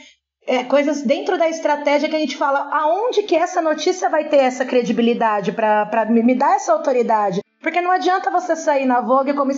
é, 0.46 0.64
coisas 0.64 1.04
dentro 1.04 1.38
da 1.38 1.48
estratégia 1.48 2.10
que 2.10 2.16
a 2.16 2.20
gente 2.20 2.38
fala 2.38 2.70
aonde 2.72 3.24
que 3.24 3.36
essa 3.36 3.62
notícia 3.62 4.10
vai 4.10 4.28
ter 4.28 4.38
essa 4.38 4.66
credibilidade 4.66 5.52
para 5.52 6.06
me, 6.10 6.36
dar 6.36 6.56
essa 6.56 6.74
autoridade. 6.74 7.42
Porque 7.60 7.80
não 7.80 7.92
adianta 7.92 8.32
você 8.32 8.56
sair 8.56 8.86
na 8.86 9.02
Vogue 9.02 9.34
como, 9.34 9.52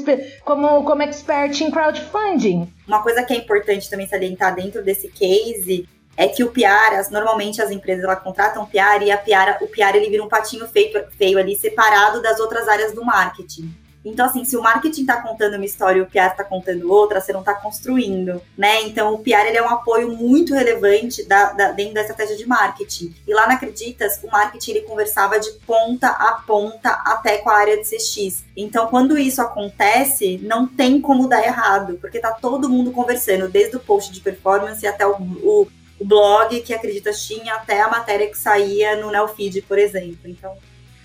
como, 0.44 0.84
como 0.84 1.02
expert 1.04 1.62
em 1.62 1.72
crowdfunding. 1.72 2.72
Uma 2.86 3.02
coisa 3.02 3.24
que 3.24 3.34
é 3.34 3.38
importante 3.38 3.90
também 3.90 4.08
salientar 4.08 4.54
dentro 4.54 4.84
desse 4.84 5.08
case 5.08 5.88
é 6.18 6.28
que 6.28 6.44
o 6.44 6.52
PR, 6.52 6.96
as, 7.00 7.10
normalmente 7.10 7.62
as 7.62 7.72
empresas 7.72 8.04
ela 8.04 8.18
contratam 8.18 8.66
PR 8.66 9.02
e 9.04 9.12
a 9.12 9.18
PR, 9.18 9.64
o 9.64 9.68
PR 9.68 9.96
ele 9.96 10.10
vira 10.10 10.24
um 10.24 10.28
patinho 10.28 10.68
feio, 10.68 11.08
feio 11.18 11.40
ali, 11.40 11.56
separado 11.56 12.22
das 12.22 12.40
outras 12.40 12.68
áreas 12.68 12.94
do 12.94 13.04
marketing. 13.04 13.74
Então, 14.06 14.26
assim, 14.26 14.44
se 14.44 14.58
o 14.58 14.62
marketing 14.62 15.02
está 15.02 15.22
contando 15.22 15.56
uma 15.56 15.66
história 15.66 16.00
e 16.00 16.02
o 16.02 16.06
PR 16.06 16.32
está 16.32 16.44
contando 16.44 16.92
outra, 16.92 17.22
você 17.22 17.32
não 17.32 17.40
está 17.40 17.54
construindo, 17.54 18.42
né? 18.58 18.82
Então, 18.84 19.14
o 19.14 19.20
PR 19.20 19.48
ele 19.48 19.58
é 19.58 19.64
um 19.64 19.70
apoio 19.70 20.12
muito 20.12 20.54
relevante 20.54 21.24
da, 21.24 21.54
da, 21.54 21.72
dentro 21.72 21.94
da 21.94 22.02
estratégia 22.02 22.36
de 22.36 22.46
marketing. 22.46 23.16
E 23.26 23.34
lá 23.34 23.48
na 23.48 23.54
Acreditas, 23.54 24.20
o 24.22 24.28
marketing 24.30 24.72
ele 24.72 24.82
conversava 24.82 25.40
de 25.40 25.52
ponta 25.66 26.08
a 26.08 26.34
ponta 26.46 26.90
até 27.06 27.38
com 27.38 27.50
a 27.50 27.58
área 27.58 27.78
de 27.78 27.84
CX. 27.84 28.44
Então, 28.58 28.88
quando 28.88 29.18
isso 29.18 29.42
acontece, 29.42 30.38
não 30.44 30.68
tem 30.68 31.00
como 31.00 31.30
dar 31.30 31.44
errado, 31.44 31.98
porque 32.02 32.20
tá 32.20 32.32
todo 32.32 32.70
mundo 32.70 32.92
conversando, 32.92 33.48
desde 33.48 33.78
o 33.78 33.80
post 33.80 34.12
de 34.12 34.20
performance 34.20 34.86
até 34.86 35.08
o, 35.08 35.14
o, 35.14 35.68
o 36.00 36.06
blog 36.06 36.60
que 36.62 36.74
Acreditas 36.74 37.26
tinha, 37.26 37.56
até 37.56 37.82
a 37.82 37.88
matéria 37.88 38.30
que 38.30 38.38
saía 38.38 38.98
no 38.98 39.12
Neofeed, 39.12 39.62
por 39.62 39.80
exemplo. 39.80 40.20
Então, 40.26 40.58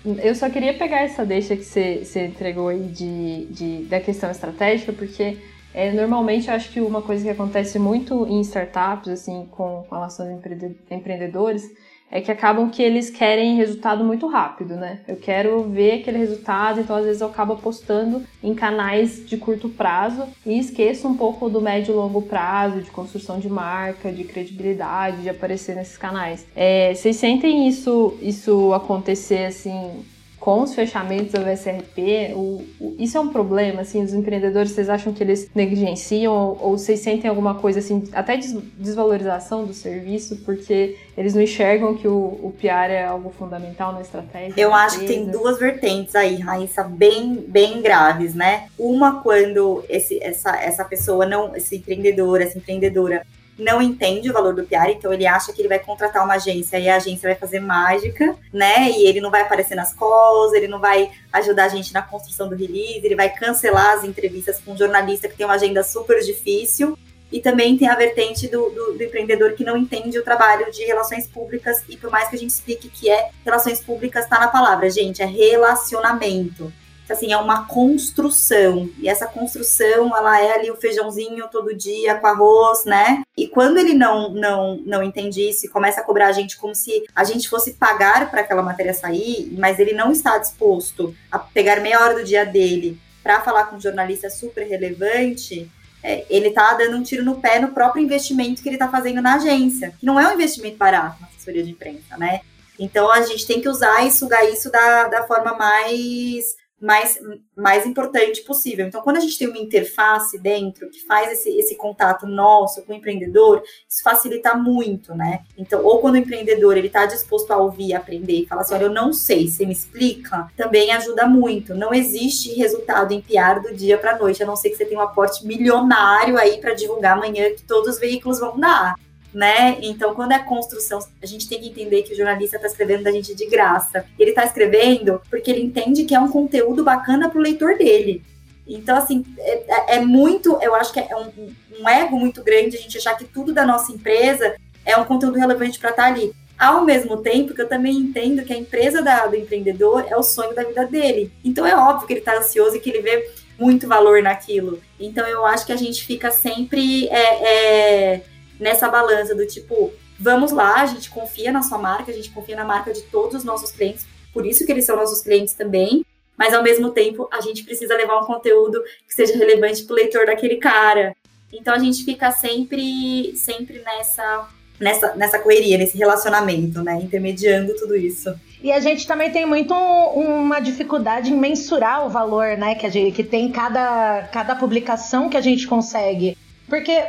eu 0.05 0.33
só 0.33 0.49
queria 0.49 0.73
pegar 0.73 1.01
essa 1.01 1.25
deixa 1.25 1.55
que 1.55 1.63
você, 1.63 2.25
entregou 2.25 2.69
aí 2.69 2.83
de, 2.83 3.45
de, 3.47 3.83
da 3.85 3.99
questão 3.99 4.31
estratégica, 4.31 4.93
porque 4.93 5.37
é, 5.73 5.91
normalmente 5.91 6.47
eu 6.47 6.53
acho 6.53 6.71
que 6.71 6.79
uma 6.79 7.01
coisa 7.01 7.23
que 7.23 7.29
acontece 7.29 7.77
muito 7.77 8.25
em 8.25 8.39
startups, 8.41 9.09
assim, 9.09 9.47
com 9.51 9.85
relação 9.91 10.25
aos 10.25 10.43
empreendedores, 10.89 11.63
é 12.11 12.21
que 12.21 12.31
acabam 12.31 12.69
que 12.69 12.81
eles 12.81 13.09
querem 13.09 13.55
resultado 13.55 14.03
muito 14.03 14.27
rápido, 14.27 14.75
né? 14.75 14.99
Eu 15.07 15.15
quero 15.15 15.63
ver 15.63 15.99
aquele 15.99 16.17
resultado, 16.17 16.79
então 16.79 16.95
às 16.95 17.05
vezes 17.05 17.21
eu 17.21 17.27
acabo 17.27 17.53
apostando 17.53 18.23
em 18.43 18.53
canais 18.55 19.25
de 19.25 19.37
curto 19.37 19.69
prazo 19.69 20.23
e 20.45 20.57
esqueço 20.57 21.07
um 21.07 21.15
pouco 21.15 21.49
do 21.49 21.61
médio 21.61 21.93
e 21.93 21.95
longo 21.95 22.21
prazo, 22.21 22.81
de 22.81 22.89
construção 22.89 23.39
de 23.39 23.49
marca, 23.49 24.11
de 24.11 24.23
credibilidade, 24.23 25.21
de 25.21 25.29
aparecer 25.29 25.75
nesses 25.75 25.97
canais. 25.97 26.45
É, 26.55 26.93
vocês 26.93 27.15
sentem 27.15 27.67
isso, 27.67 28.17
isso 28.21 28.73
acontecer 28.73 29.45
assim 29.45 30.03
com 30.39 30.61
os 30.61 30.73
fechamentos 30.73 31.33
da 31.33 31.41
VSRP, 31.41 32.33
o, 32.33 32.65
o, 32.79 32.95
isso 32.97 33.17
é 33.17 33.21
um 33.21 33.29
problema, 33.29 33.81
assim, 33.81 34.03
os 34.03 34.13
empreendedores, 34.13 34.71
vocês 34.71 34.89
acham 34.89 35.11
que 35.11 35.21
eles 35.21 35.49
negligenciam 35.53 36.33
ou, 36.33 36.57
ou 36.61 36.77
vocês 36.77 37.01
sentem 37.01 37.29
alguma 37.29 37.55
coisa, 37.55 37.79
assim, 37.79 38.07
até 38.13 38.37
des, 38.37 38.53
desvalorização 38.77 39.65
do 39.65 39.73
serviço, 39.73 40.37
porque 40.37 40.97
eles 41.17 41.35
não 41.35 41.41
enxergam 41.41 41.95
que 41.95 42.07
o, 42.07 42.15
o 42.17 42.53
PR 42.59 42.91
é 42.91 43.05
algo 43.05 43.29
fundamental 43.29 43.91
na 43.91 44.01
estratégia? 44.01 44.53
Eu 44.57 44.73
acho 44.73 44.99
que 44.99 45.05
tem 45.05 45.25
duas 45.25 45.59
vertentes 45.59 46.15
aí, 46.15 46.37
Raíssa, 46.37 46.83
bem, 46.83 47.35
bem 47.47 47.81
graves, 47.81 48.33
né? 48.33 48.67
Uma, 48.77 49.21
quando 49.21 49.83
esse, 49.89 50.21
essa, 50.23 50.55
essa 50.55 50.85
pessoa 50.85 51.25
não, 51.25 51.55
esse 51.55 51.75
empreendedor, 51.75 52.41
essa 52.41 52.57
empreendedora, 52.57 53.25
não 53.59 53.81
entende 53.81 54.29
o 54.29 54.33
valor 54.33 54.53
do 54.53 54.63
PR, 54.63 54.89
então 54.89 55.13
ele 55.13 55.27
acha 55.27 55.51
que 55.53 55.61
ele 55.61 55.67
vai 55.67 55.79
contratar 55.79 56.23
uma 56.23 56.35
agência 56.35 56.79
e 56.79 56.87
a 56.87 56.95
agência 56.95 57.29
vai 57.29 57.35
fazer 57.35 57.59
mágica, 57.59 58.35
né? 58.51 58.89
E 58.91 59.05
ele 59.05 59.21
não 59.21 59.29
vai 59.29 59.41
aparecer 59.41 59.75
nas 59.75 59.93
calls, 59.93 60.53
ele 60.53 60.67
não 60.67 60.79
vai 60.79 61.11
ajudar 61.33 61.65
a 61.65 61.69
gente 61.69 61.93
na 61.93 62.01
construção 62.01 62.49
do 62.49 62.55
release, 62.55 63.01
ele 63.03 63.15
vai 63.15 63.29
cancelar 63.29 63.97
as 63.97 64.03
entrevistas 64.03 64.59
com 64.59 64.73
um 64.73 64.77
jornalista 64.77 65.27
que 65.27 65.35
tem 65.35 65.45
uma 65.45 65.55
agenda 65.55 65.83
super 65.83 66.19
difícil. 66.21 66.97
E 67.31 67.39
também 67.39 67.77
tem 67.77 67.87
a 67.87 67.95
vertente 67.95 68.47
do, 68.47 68.71
do, 68.71 68.93
do, 68.93 69.03
empreendedor 69.03 69.53
que 69.53 69.63
não 69.63 69.77
entende 69.77 70.17
o 70.17 70.23
trabalho 70.23 70.71
de 70.71 70.83
relações 70.83 71.27
públicas, 71.27 71.83
e 71.87 71.95
por 71.95 72.09
mais 72.09 72.27
que 72.27 72.35
a 72.35 72.39
gente 72.39 72.49
explique 72.49 72.89
que 72.89 73.07
é 73.07 73.29
relações 73.45 73.79
públicas, 73.79 74.23
está 74.23 74.39
na 74.39 74.47
palavra, 74.47 74.89
gente, 74.89 75.21
é 75.21 75.25
relacionamento 75.25 76.73
assim, 77.13 77.31
é 77.31 77.37
uma 77.37 77.65
construção. 77.67 78.89
E 78.97 79.09
essa 79.09 79.27
construção, 79.27 80.15
ela 80.15 80.39
é 80.41 80.55
ali 80.55 80.71
o 80.71 80.75
feijãozinho 80.75 81.47
todo 81.51 81.75
dia 81.75 82.15
com 82.15 82.27
arroz, 82.27 82.85
né? 82.85 83.23
E 83.37 83.47
quando 83.47 83.77
ele 83.77 83.93
não 83.93 84.29
não 84.31 84.77
não 84.85 85.03
entende 85.03 85.49
isso 85.49 85.65
e 85.65 85.69
começa 85.69 86.01
a 86.01 86.03
cobrar 86.03 86.27
a 86.27 86.31
gente 86.31 86.57
como 86.57 86.75
se 86.75 87.03
a 87.15 87.23
gente 87.23 87.49
fosse 87.49 87.73
pagar 87.73 88.29
para 88.29 88.41
aquela 88.41 88.61
matéria 88.61 88.93
sair, 88.93 89.53
mas 89.57 89.79
ele 89.79 89.93
não 89.93 90.11
está 90.11 90.37
disposto 90.37 91.15
a 91.31 91.39
pegar 91.39 91.79
meia 91.79 92.01
hora 92.01 92.15
do 92.15 92.23
dia 92.23 92.45
dele 92.45 92.99
para 93.23 93.41
falar 93.41 93.65
com 93.65 93.75
um 93.75 93.81
jornalista 93.81 94.29
super 94.29 94.67
relevante, 94.67 95.69
é, 96.01 96.25
ele 96.29 96.47
está 96.47 96.73
dando 96.73 96.97
um 96.97 97.03
tiro 97.03 97.23
no 97.23 97.41
pé 97.41 97.59
no 97.59 97.69
próprio 97.69 98.03
investimento 98.03 98.61
que 98.61 98.69
ele 98.69 98.75
está 98.75 98.87
fazendo 98.87 99.21
na 99.21 99.35
agência, 99.35 99.93
que 99.99 100.05
não 100.05 100.19
é 100.19 100.27
um 100.27 100.33
investimento 100.33 100.77
barato 100.77 101.21
na 101.21 101.27
assessoria 101.27 101.63
de 101.63 101.71
imprensa, 101.71 102.17
né? 102.17 102.41
Então 102.77 103.11
a 103.11 103.21
gente 103.21 103.45
tem 103.45 103.59
que 103.59 103.67
usar 103.67 104.05
e 104.05 104.11
sugar 104.11 104.45
isso 104.49 104.71
da, 104.71 105.09
da 105.09 105.27
forma 105.27 105.53
mais 105.53 106.55
mais, 106.79 107.19
mais 107.55 107.85
importante 107.85 108.41
possível. 108.41 108.85
Então, 108.85 109.01
quando 109.01 109.17
a 109.17 109.19
gente 109.19 109.37
tem 109.37 109.47
uma 109.47 109.57
interface 109.57 110.37
dentro 110.39 110.89
que 110.89 111.05
faz 111.05 111.31
esse, 111.31 111.49
esse 111.57 111.75
contato 111.75 112.25
nosso 112.25 112.81
com 112.83 112.93
o 112.93 112.95
empreendedor, 112.95 113.61
isso 113.87 114.01
facilita 114.03 114.55
muito, 114.55 115.13
né? 115.13 115.41
Então, 115.57 115.83
ou 115.83 115.99
quando 115.99 116.15
o 116.15 116.17
empreendedor 116.17 116.77
ele 116.77 116.87
está 116.87 117.05
disposto 117.05 117.51
a 117.51 117.57
ouvir, 117.57 117.93
aprender 117.93 118.41
e 118.41 118.45
falar 118.45 118.61
assim, 118.61 118.75
olha, 118.75 118.83
eu 118.83 118.93
não 118.93 119.11
sei, 119.11 119.47
você 119.47 119.65
me 119.65 119.73
explica, 119.73 120.47
também 120.55 120.91
ajuda 120.91 121.27
muito. 121.27 121.75
Não 121.75 121.93
existe 121.93 122.53
resultado 122.53 123.13
em 123.13 123.21
PR 123.21 123.61
do 123.61 123.73
dia 123.73 123.97
para 123.97 124.17
noite, 124.17 124.41
a 124.41 124.45
não 124.45 124.55
ser 124.55 124.69
que 124.69 124.77
você 124.77 124.85
tenha 124.85 124.99
um 124.99 125.03
aporte 125.03 125.45
milionário 125.45 126.37
aí 126.37 126.59
para 126.59 126.73
divulgar 126.73 127.17
amanhã 127.17 127.53
que 127.53 127.63
todos 127.63 127.95
os 127.95 127.99
veículos 127.99 128.39
vão 128.39 128.59
dar 128.59 128.95
né? 129.33 129.77
Então, 129.81 130.13
quando 130.15 130.31
é 130.31 130.39
construção, 130.39 130.99
a 131.21 131.25
gente 131.25 131.47
tem 131.47 131.59
que 131.59 131.69
entender 131.69 132.03
que 132.03 132.13
o 132.13 132.15
jornalista 132.15 132.55
está 132.55 132.67
escrevendo 132.67 133.03
da 133.03 133.11
gente 133.11 133.35
de 133.35 133.45
graça. 133.45 134.05
Ele 134.17 134.31
está 134.31 134.43
escrevendo 134.43 135.21
porque 135.29 135.51
ele 135.51 135.61
entende 135.61 136.05
que 136.05 136.15
é 136.15 136.19
um 136.19 136.29
conteúdo 136.29 136.83
bacana 136.83 137.29
para 137.29 137.39
o 137.39 137.41
leitor 137.41 137.77
dele. 137.77 138.23
Então, 138.67 138.95
assim, 138.95 139.25
é, 139.39 139.63
é, 139.67 139.95
é, 139.95 139.99
muito, 139.99 140.59
eu 140.61 140.75
acho 140.75 140.93
que 140.93 140.99
é 140.99 141.15
um, 141.15 141.31
um, 141.79 141.89
ego 141.89 142.17
muito 142.17 142.43
grande 142.43 142.77
a 142.77 142.79
gente 142.79 142.97
achar 142.97 143.17
que 143.17 143.25
tudo 143.25 143.51
da 143.51 143.65
nossa 143.65 143.91
empresa 143.91 144.55
é 144.85 144.95
um 144.95 145.05
conteúdo 145.05 145.39
relevante 145.39 145.79
para 145.79 145.89
estar 145.89 146.03
tá 146.03 146.09
ali. 146.09 146.31
Ao 146.57 146.83
mesmo 146.83 147.17
tempo 147.17 147.53
que 147.53 147.61
eu 147.61 147.67
também 147.67 147.97
entendo 147.97 148.43
que 148.43 148.53
a 148.53 148.57
empresa 148.57 149.01
da, 149.01 149.25
do 149.25 149.35
empreendedor 149.35 150.05
é 150.07 150.15
o 150.15 150.21
sonho 150.21 150.53
da 150.53 150.63
vida 150.63 150.85
dele. 150.85 151.31
Então, 151.43 151.65
é 151.65 151.75
óbvio 151.75 152.05
que 152.05 152.13
ele 152.13 152.19
está 152.19 152.37
ansioso 152.37 152.75
e 152.75 152.79
que 152.79 152.89
ele 152.89 153.01
vê 153.01 153.31
muito 153.57 153.87
valor 153.87 154.21
naquilo. 154.21 154.79
Então, 154.99 155.25
eu 155.25 155.45
acho 155.45 155.65
que 155.65 155.71
a 155.71 155.77
gente 155.77 156.05
fica 156.05 156.29
sempre. 156.29 157.07
É, 157.07 158.13
é 158.13 158.21
nessa 158.59 158.89
balança 158.89 159.33
do 159.33 159.45
tipo, 159.45 159.91
vamos 160.19 160.51
lá, 160.51 160.81
a 160.81 160.85
gente 160.85 161.09
confia 161.09 161.51
na 161.51 161.61
sua 161.61 161.77
marca, 161.77 162.11
a 162.11 162.13
gente 162.13 162.29
confia 162.29 162.55
na 162.55 162.65
marca 162.65 162.91
de 162.91 163.01
todos 163.03 163.35
os 163.35 163.43
nossos 163.43 163.71
clientes, 163.71 164.05
por 164.33 164.45
isso 164.45 164.65
que 164.65 164.71
eles 164.71 164.85
são 164.85 164.95
nossos 164.95 165.21
clientes 165.21 165.53
também, 165.53 166.05
mas 166.37 166.53
ao 166.53 166.63
mesmo 166.63 166.91
tempo 166.91 167.27
a 167.31 167.41
gente 167.41 167.63
precisa 167.63 167.95
levar 167.95 168.21
um 168.21 168.25
conteúdo 168.25 168.81
que 169.07 169.13
seja 169.13 169.37
relevante 169.37 169.83
para 169.83 169.93
o 169.93 169.95
leitor 169.95 170.25
daquele 170.25 170.57
cara. 170.57 171.15
Então 171.51 171.73
a 171.73 171.79
gente 171.79 172.03
fica 172.05 172.31
sempre, 172.31 173.35
sempre 173.35 173.79
nessa, 173.79 174.47
nessa, 174.79 175.15
nessa 175.15 175.39
correria, 175.39 175.77
nesse 175.77 175.97
relacionamento, 175.97 176.81
né? 176.81 176.95
Intermediando 177.01 177.75
tudo 177.75 177.95
isso. 177.95 178.33
E 178.63 178.71
a 178.71 178.79
gente 178.79 179.07
também 179.07 179.31
tem 179.31 179.45
muito 179.45 179.73
uma 179.73 180.59
dificuldade 180.59 181.31
em 181.31 181.37
mensurar 181.37 182.05
o 182.05 182.09
valor, 182.09 182.57
né? 182.57 182.75
Que, 182.75 182.85
a 182.85 182.89
gente, 182.89 183.15
que 183.15 183.23
tem 183.23 183.51
cada, 183.51 184.29
cada 184.31 184.55
publicação 184.55 185.29
que 185.29 185.37
a 185.37 185.41
gente 185.41 185.67
consegue. 185.67 186.37
Porque 186.67 187.03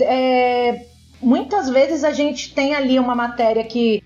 é, 0.00 0.84
muitas 1.20 1.68
vezes 1.68 2.04
a 2.04 2.12
gente 2.12 2.54
tem 2.54 2.74
ali 2.74 2.98
uma 2.98 3.14
matéria 3.14 3.64
que 3.64 4.02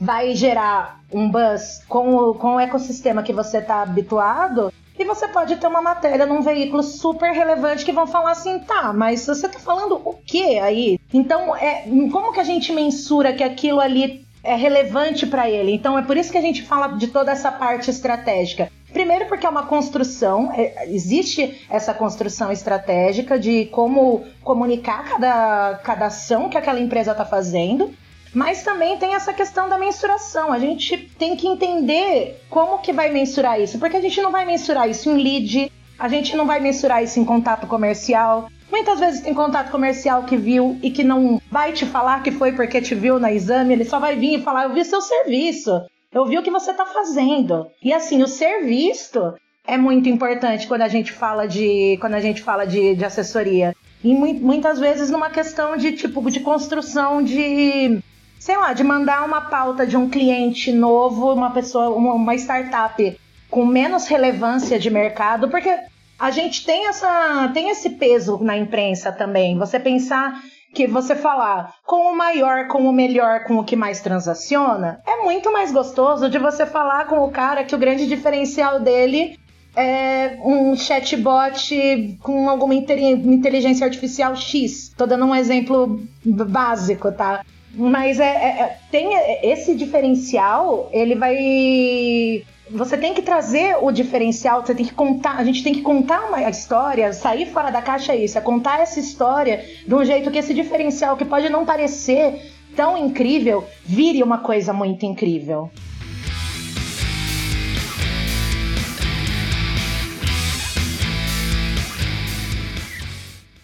vai 0.00 0.34
gerar 0.34 1.00
um 1.12 1.30
buzz 1.30 1.82
com 1.88 2.14
o, 2.14 2.34
com 2.34 2.56
o 2.56 2.60
ecossistema 2.60 3.22
que 3.22 3.32
você 3.32 3.58
está 3.58 3.82
habituado. 3.82 4.72
E 4.98 5.04
você 5.04 5.28
pode 5.28 5.56
ter 5.56 5.66
uma 5.66 5.82
matéria 5.82 6.24
num 6.24 6.40
veículo 6.40 6.82
super 6.82 7.30
relevante 7.30 7.84
que 7.84 7.92
vão 7.92 8.06
falar 8.06 8.30
assim, 8.30 8.58
tá, 8.60 8.92
mas 8.94 9.26
você 9.26 9.46
tá 9.46 9.58
falando 9.58 10.00
o 10.02 10.14
que 10.14 10.58
aí? 10.58 10.98
Então, 11.12 11.54
é, 11.54 11.84
como 12.10 12.32
que 12.32 12.40
a 12.40 12.44
gente 12.44 12.72
mensura 12.72 13.34
que 13.34 13.44
aquilo 13.44 13.78
ali 13.78 14.24
é 14.42 14.54
relevante 14.54 15.26
para 15.26 15.50
ele? 15.50 15.72
Então, 15.72 15.98
é 15.98 16.02
por 16.02 16.16
isso 16.16 16.32
que 16.32 16.38
a 16.38 16.42
gente 16.42 16.62
fala 16.62 16.88
de 16.88 17.08
toda 17.08 17.30
essa 17.30 17.52
parte 17.52 17.90
estratégica. 17.90 18.72
Primeiro, 18.92 19.26
porque 19.26 19.46
é 19.46 19.48
uma 19.48 19.66
construção, 19.66 20.50
é, 20.52 20.88
existe 20.88 21.66
essa 21.68 21.92
construção 21.92 22.50
estratégica 22.52 23.38
de 23.38 23.66
como 23.66 24.24
comunicar 24.42 25.04
cada, 25.04 25.80
cada 25.82 26.06
ação 26.06 26.48
que 26.48 26.56
aquela 26.56 26.80
empresa 26.80 27.12
está 27.12 27.24
fazendo. 27.24 27.92
Mas 28.32 28.62
também 28.62 28.98
tem 28.98 29.14
essa 29.14 29.32
questão 29.32 29.68
da 29.68 29.78
mensuração. 29.78 30.52
A 30.52 30.58
gente 30.58 30.96
tem 31.18 31.34
que 31.36 31.46
entender 31.46 32.40
como 32.50 32.78
que 32.78 32.92
vai 32.92 33.10
mensurar 33.10 33.60
isso, 33.60 33.78
porque 33.78 33.96
a 33.96 34.00
gente 34.00 34.20
não 34.20 34.30
vai 34.30 34.44
mensurar 34.44 34.88
isso 34.88 35.08
em 35.08 35.16
lead, 35.22 35.72
a 35.98 36.08
gente 36.08 36.36
não 36.36 36.46
vai 36.46 36.60
mensurar 36.60 37.02
isso 37.02 37.18
em 37.18 37.24
contato 37.24 37.66
comercial. 37.66 38.48
Muitas 38.70 39.00
vezes 39.00 39.22
tem 39.22 39.32
contato 39.32 39.70
comercial 39.70 40.24
que 40.24 40.36
viu 40.36 40.78
e 40.82 40.90
que 40.90 41.02
não 41.02 41.40
vai 41.50 41.72
te 41.72 41.86
falar 41.86 42.22
que 42.22 42.30
foi 42.30 42.52
porque 42.52 42.82
te 42.82 42.94
viu 42.94 43.18
na 43.18 43.32
exame, 43.32 43.72
ele 43.72 43.84
só 43.84 43.98
vai 43.98 44.16
vir 44.16 44.38
e 44.38 44.42
falar: 44.42 44.64
Eu 44.64 44.74
vi 44.74 44.84
seu 44.84 45.00
serviço. 45.00 45.80
Eu 46.16 46.24
vi 46.24 46.38
o 46.38 46.42
que 46.42 46.50
você 46.50 46.70
está 46.70 46.86
fazendo. 46.86 47.66
E 47.82 47.92
assim, 47.92 48.22
o 48.22 48.26
ser 48.26 48.64
visto 48.64 49.34
é 49.66 49.76
muito 49.76 50.08
importante 50.08 50.66
quando 50.66 50.80
a 50.80 50.88
gente 50.88 51.12
fala 51.12 51.46
de 51.46 51.98
quando 52.00 52.14
a 52.14 52.20
gente 52.20 52.40
fala 52.42 52.66
de, 52.66 52.94
de 52.94 53.04
assessoria. 53.04 53.76
E 54.02 54.14
muitas 54.14 54.80
vezes 54.80 55.10
numa 55.10 55.28
questão 55.28 55.76
de 55.76 55.92
tipo 55.92 56.30
de 56.30 56.40
construção 56.40 57.22
de 57.22 57.98
sei 58.38 58.56
lá, 58.56 58.72
de 58.72 58.82
mandar 58.82 59.26
uma 59.26 59.42
pauta 59.42 59.86
de 59.86 59.94
um 59.94 60.08
cliente 60.08 60.72
novo, 60.72 61.34
uma 61.34 61.50
pessoa, 61.50 61.90
uma, 61.90 62.14
uma 62.14 62.34
startup 62.34 63.20
com 63.50 63.66
menos 63.66 64.06
relevância 64.06 64.78
de 64.78 64.88
mercado, 64.88 65.50
porque 65.50 65.76
a 66.18 66.30
gente 66.30 66.64
tem 66.64 66.88
essa 66.88 67.50
tem 67.52 67.68
esse 67.68 67.90
peso 67.90 68.38
na 68.42 68.56
imprensa 68.56 69.12
também. 69.12 69.58
Você 69.58 69.78
pensar 69.78 70.42
que 70.76 70.86
você 70.86 71.16
falar 71.16 71.74
com 71.86 72.12
o 72.12 72.14
maior, 72.14 72.68
com 72.68 72.86
o 72.86 72.92
melhor, 72.92 73.44
com 73.44 73.56
o 73.56 73.64
que 73.64 73.74
mais 73.74 74.02
transaciona, 74.02 75.00
é 75.06 75.24
muito 75.24 75.50
mais 75.50 75.72
gostoso 75.72 76.28
de 76.28 76.38
você 76.38 76.66
falar 76.66 77.06
com 77.06 77.24
o 77.24 77.30
cara 77.30 77.64
que 77.64 77.74
o 77.74 77.78
grande 77.78 78.06
diferencial 78.06 78.78
dele 78.78 79.38
é 79.74 80.38
um 80.44 80.76
chatbot 80.76 82.18
com 82.22 82.50
alguma 82.50 82.74
inteligência 82.74 83.86
artificial 83.86 84.36
X. 84.36 84.92
Tô 84.94 85.06
dando 85.06 85.24
um 85.24 85.34
exemplo 85.34 86.02
básico, 86.22 87.10
tá? 87.10 87.42
Mas 87.72 88.20
é, 88.20 88.24
é, 88.24 88.48
é 88.60 88.78
tem 88.90 89.08
esse 89.42 89.74
diferencial, 89.74 90.90
ele 90.92 91.14
vai 91.14 92.44
você 92.70 92.96
tem 92.96 93.14
que 93.14 93.22
trazer 93.22 93.76
o 93.80 93.92
diferencial, 93.92 94.64
você 94.64 94.74
tem 94.74 94.84
que 94.84 94.94
contar, 94.94 95.36
a 95.36 95.44
gente 95.44 95.62
tem 95.62 95.72
que 95.72 95.82
contar 95.82 96.26
uma 96.26 96.48
história, 96.50 97.12
sair 97.12 97.46
fora 97.46 97.70
da 97.70 97.80
caixa 97.80 98.12
é 98.12 98.16
isso, 98.16 98.36
é 98.36 98.40
contar 98.40 98.80
essa 98.80 98.98
história 98.98 99.64
de 99.86 99.94
um 99.94 100.04
jeito 100.04 100.30
que 100.30 100.38
esse 100.38 100.52
diferencial 100.52 101.16
que 101.16 101.24
pode 101.24 101.48
não 101.48 101.64
parecer 101.64 102.52
tão 102.74 102.96
incrível, 102.96 103.64
vire 103.84 104.22
uma 104.22 104.38
coisa 104.38 104.72
muito 104.72 105.06
incrível. 105.06 105.70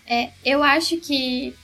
É, 0.06 0.28
eu 0.44 0.62
acho 0.62 0.98
que 0.98 1.54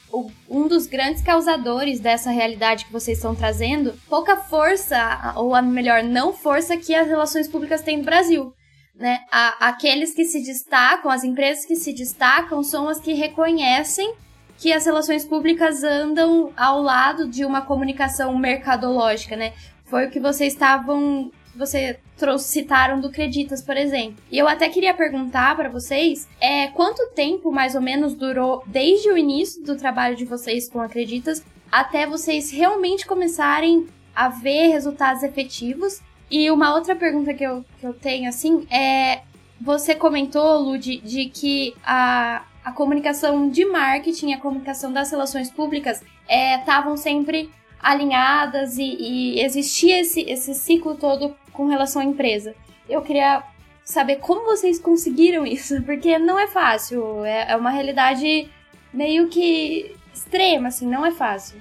um 0.49 0.67
dos 0.67 0.87
grandes 0.87 1.23
causadores 1.23 2.01
dessa 2.01 2.31
realidade 2.31 2.87
que 2.87 2.93
vocês 2.93 3.19
estão 3.19 3.35
trazendo, 3.35 3.95
pouca 4.09 4.37
força, 4.37 5.35
ou 5.37 5.55
a 5.55 5.63
melhor, 5.63 6.03
não 6.03 6.33
força 6.33 6.77
que 6.77 6.95
as 6.95 7.07
relações 7.07 7.49
públicas 7.49 7.83
têm 7.83 7.99
no 7.99 8.05
Brasil. 8.05 8.53
Né? 8.95 9.21
Aqueles 9.31 10.13
que 10.15 10.25
se 10.25 10.43
destacam, 10.43 11.11
as 11.11 11.23
empresas 11.23 11.65
que 11.65 11.77
se 11.77 11.93
destacam, 11.93 12.63
são 12.63 12.89
as 12.89 12.99
que 12.99 13.13
reconhecem 13.13 14.13
que 14.59 14.73
as 14.73 14.85
relações 14.85 15.25
públicas 15.25 15.85
andam 15.85 16.53
ao 16.57 16.83
lado 16.83 17.29
de 17.29 17.45
uma 17.45 17.63
comunicação 17.63 18.37
mercadológica, 18.37 19.37
né? 19.37 19.53
Foi 19.85 20.07
o 20.07 20.11
que 20.11 20.19
vocês 20.19 20.53
estavam 20.53 21.31
você 21.59 21.99
trouxe, 22.17 22.49
citaram 22.49 23.01
do 23.01 23.11
Creditas, 23.11 23.61
por 23.61 23.77
exemplo. 23.77 24.23
E 24.31 24.39
eu 24.39 24.47
até 24.47 24.69
queria 24.69 24.95
perguntar 24.95 25.57
para 25.57 25.69
vocês, 25.69 26.29
é, 26.41 26.69
quanto 26.69 27.11
tempo 27.15 27.51
mais 27.51 27.75
ou 27.75 27.81
menos 27.81 28.15
durou 28.15 28.63
desde 28.67 29.11
o 29.11 29.19
início 29.19 29.63
do 29.65 29.77
trabalho 29.77 30.17
de 30.17 30.25
vocês 30.25 30.69
com 30.69 30.81
Acreditas 30.81 31.43
até 31.71 32.07
vocês 32.07 32.51
realmente 32.51 33.07
começarem 33.07 33.87
a 34.15 34.29
ver 34.29 34.69
resultados 34.69 35.23
efetivos? 35.23 36.01
E 36.31 36.51
uma 36.51 36.75
outra 36.75 36.95
pergunta 36.95 37.35
que 37.35 37.45
eu, 37.45 37.65
que 37.81 37.87
eu 37.87 37.95
tenho, 37.95 38.29
assim, 38.29 38.67
é... 38.71 39.23
Você 39.61 39.93
comentou, 39.93 40.57
Lu, 40.59 40.79
de, 40.79 40.99
de 40.99 41.27
que 41.27 41.75
a, 41.85 42.45
a 42.65 42.71
comunicação 42.71 43.49
de 43.49 43.65
marketing, 43.65 44.33
a 44.33 44.39
comunicação 44.39 44.93
das 44.93 45.11
relações 45.11 45.51
públicas 45.51 46.01
estavam 46.29 46.95
é, 46.95 46.97
sempre 46.97 47.51
alinhadas 47.81 48.77
e, 48.77 48.85
e 48.85 49.41
existia 49.41 50.01
esse, 50.01 50.21
esse 50.23 50.55
ciclo 50.55 50.97
todo 50.97 51.35
com 51.59 51.67
relação 51.67 52.01
à 52.01 52.05
empresa. 52.05 52.55
Eu 52.89 53.03
queria 53.03 53.43
saber 53.85 54.17
como 54.17 54.45
vocês 54.45 54.79
conseguiram 54.79 55.45
isso, 55.45 55.83
porque 55.83 56.17
não 56.17 56.39
é 56.39 56.47
fácil, 56.47 57.25
é, 57.25 57.51
é 57.51 57.57
uma 57.57 57.71
realidade 57.71 58.49
meio 58.95 59.29
que 59.29 59.97
extrema, 60.15 60.69
assim, 60.69 60.87
não 60.87 61.05
é 61.05 61.11
fácil. 61.11 61.61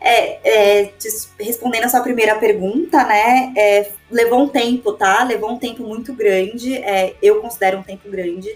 É, 0.00 0.82
é, 0.82 0.92
respondendo 1.40 1.84
a 1.84 1.88
sua 1.88 2.02
primeira 2.02 2.34
pergunta, 2.34 3.02
né? 3.04 3.52
É, 3.56 3.90
levou 4.10 4.42
um 4.42 4.48
tempo, 4.48 4.92
tá? 4.92 5.24
Levou 5.24 5.52
um 5.52 5.58
tempo 5.58 5.82
muito 5.84 6.12
grande. 6.12 6.74
É, 6.76 7.14
eu 7.22 7.40
considero 7.40 7.78
um 7.78 7.82
tempo 7.82 8.08
grande, 8.10 8.54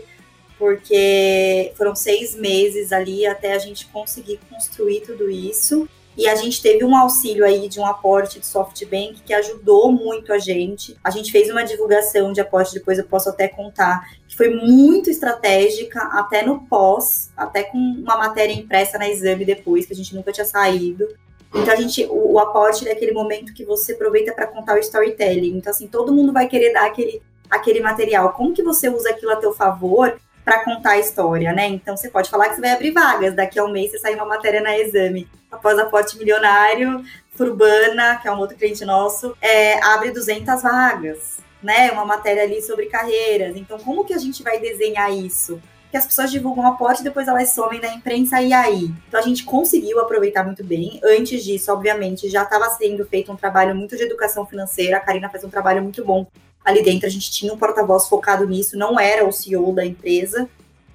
porque 0.59 1.73
foram 1.77 1.97
seis 1.97 2.35
meses 2.35 2.93
ali 2.93 3.27
até 3.27 3.55
a 3.55 3.59
gente 3.59 3.87
conseguir 3.87 4.39
construir 4.51 5.01
tudo 5.01 5.31
isso. 5.31 5.89
E 6.17 6.29
a 6.29 6.35
gente 6.35 6.61
teve 6.61 6.85
um 6.85 6.97
auxílio 6.97 7.45
aí 7.45 7.69
de 7.69 7.79
um 7.79 7.87
aporte 7.87 8.41
de 8.41 8.47
SoftBank 8.47 9.23
que 9.25 9.33
ajudou 9.33 9.93
muito 9.93 10.33
a 10.33 10.39
gente. 10.39 10.97
A 11.03 11.11
gente 11.11 11.31
fez 11.31 11.51
uma 11.51 11.65
divulgação 11.65 12.33
de 12.33 12.41
aporte, 12.41 12.75
depois 12.75 12.99
eu 12.99 13.05
posso 13.05 13.29
até 13.29 13.49
contar, 13.49 14.07
que 14.29 14.37
foi 14.37 14.51
muito 14.51 15.09
estratégica, 15.09 16.01
até 16.13 16.45
no 16.45 16.61
pós, 16.67 17.31
até 17.37 17.63
com 17.63 17.79
uma 17.79 18.17
matéria 18.17 18.53
impressa 18.53 18.99
na 18.99 19.09
exame 19.09 19.45
depois, 19.45 19.87
que 19.87 19.93
a 19.93 19.97
gente 19.97 20.15
nunca 20.15 20.33
tinha 20.33 20.45
saído. 20.45 21.09
Então 21.55 21.73
a 21.73 21.77
gente, 21.77 22.05
o, 22.05 22.33
o 22.33 22.39
aporte 22.39 22.89
é 22.89 22.93
aquele 22.93 23.13
momento 23.13 23.55
que 23.55 23.65
você 23.65 23.93
aproveita 23.93 24.33
para 24.33 24.47
contar 24.47 24.75
o 24.75 24.79
storytelling. 24.79 25.57
Então 25.57 25.71
assim, 25.71 25.87
todo 25.87 26.13
mundo 26.13 26.33
vai 26.33 26.49
querer 26.49 26.73
dar 26.73 26.87
aquele 26.87 27.23
aquele 27.51 27.81
material. 27.81 28.33
Como 28.33 28.55
que 28.55 28.63
você 28.63 28.89
usa 28.89 29.11
aquilo 29.11 29.33
a 29.33 29.37
teu 29.37 29.53
favor 29.53 30.17
para 30.51 30.65
contar 30.65 30.91
a 30.91 30.99
história, 30.99 31.53
né? 31.53 31.69
Então 31.69 31.97
você 31.97 32.11
pode 32.11 32.29
falar 32.29 32.49
que 32.49 32.57
você 32.57 32.61
vai 32.61 32.73
abrir 32.73 32.91
vagas, 32.91 33.35
daqui 33.35 33.57
a 33.57 33.65
um 33.65 33.71
mês 33.71 33.93
você 33.93 34.01
sai 34.01 34.17
uma 34.17 34.27
matéria 34.27 34.61
na 34.61 34.77
exame. 34.77 35.29
Após 35.49 35.79
aporte 35.79 36.19
milionário, 36.19 37.05
Furbana, 37.37 38.17
que 38.17 38.27
é 38.27 38.33
um 38.33 38.39
outro 38.39 38.57
cliente 38.57 38.85
nosso, 38.85 39.37
é, 39.41 39.81
abre 39.85 40.11
200 40.11 40.61
vagas, 40.61 41.39
né? 41.63 41.93
Uma 41.93 42.05
matéria 42.05 42.43
ali 42.43 42.61
sobre 42.63 42.87
carreiras. 42.87 43.55
Então 43.55 43.79
como 43.79 44.05
que 44.05 44.13
a 44.13 44.19
gente 44.19 44.43
vai 44.43 44.59
desenhar 44.59 45.13
isso? 45.13 45.63
que 45.89 45.97
as 45.97 46.07
pessoas 46.07 46.31
divulgam 46.31 46.63
o 46.63 46.69
aporte 46.69 47.01
e 47.01 47.05
depois 47.05 47.27
elas 47.27 47.53
somem 47.53 47.81
na 47.81 47.93
imprensa 47.93 48.41
e 48.41 48.53
aí. 48.53 48.95
Então 49.09 49.19
a 49.19 49.23
gente 49.25 49.43
conseguiu 49.43 49.99
aproveitar 49.99 50.45
muito 50.45 50.63
bem. 50.63 51.01
Antes 51.03 51.43
disso, 51.43 51.73
obviamente, 51.73 52.29
já 52.29 52.45
estava 52.45 52.71
sendo 52.71 53.05
feito 53.05 53.33
um 53.33 53.37
trabalho 53.37 53.75
muito 53.75 53.97
de 53.97 54.05
educação 54.05 54.47
financeira. 54.47 54.99
A 54.99 55.01
Karina 55.01 55.29
faz 55.29 55.43
um 55.43 55.51
trabalho 55.51 55.83
muito 55.83 56.05
bom 56.05 56.29
ali 56.65 56.83
dentro. 56.83 57.07
A 57.07 57.11
gente 57.11 57.31
tinha 57.31 57.53
um 57.53 57.59
porta-voz 57.59 58.09
focado 58.09 58.47
nisso, 58.47 58.77
não 58.77 58.99
era 58.99 59.27
o 59.27 59.33
CEO 59.33 59.73
da 59.75 59.85
empresa. 59.85 60.49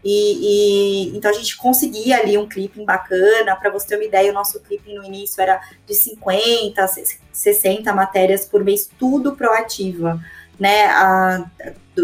E, 0.04 1.10
e, 1.10 1.18
então 1.18 1.32
a 1.32 1.34
gente 1.34 1.58
conseguia 1.58 2.18
ali 2.18 2.38
um 2.38 2.48
clipping 2.48 2.86
bacana. 2.86 3.56
Para 3.56 3.72
você 3.72 3.88
ter 3.88 3.96
uma 3.96 4.04
ideia, 4.04 4.32
o 4.32 4.34
nosso 4.34 4.60
clipping 4.60 4.96
no 4.96 5.04
início 5.04 5.42
era 5.42 5.60
de 5.86 5.96
50, 5.96 6.86
60 7.32 7.94
matérias 7.94 8.46
por 8.46 8.64
mês, 8.64 8.90
tudo 9.00 9.36
proativa 9.36 10.22
né? 10.60 10.86
A, 10.88 11.46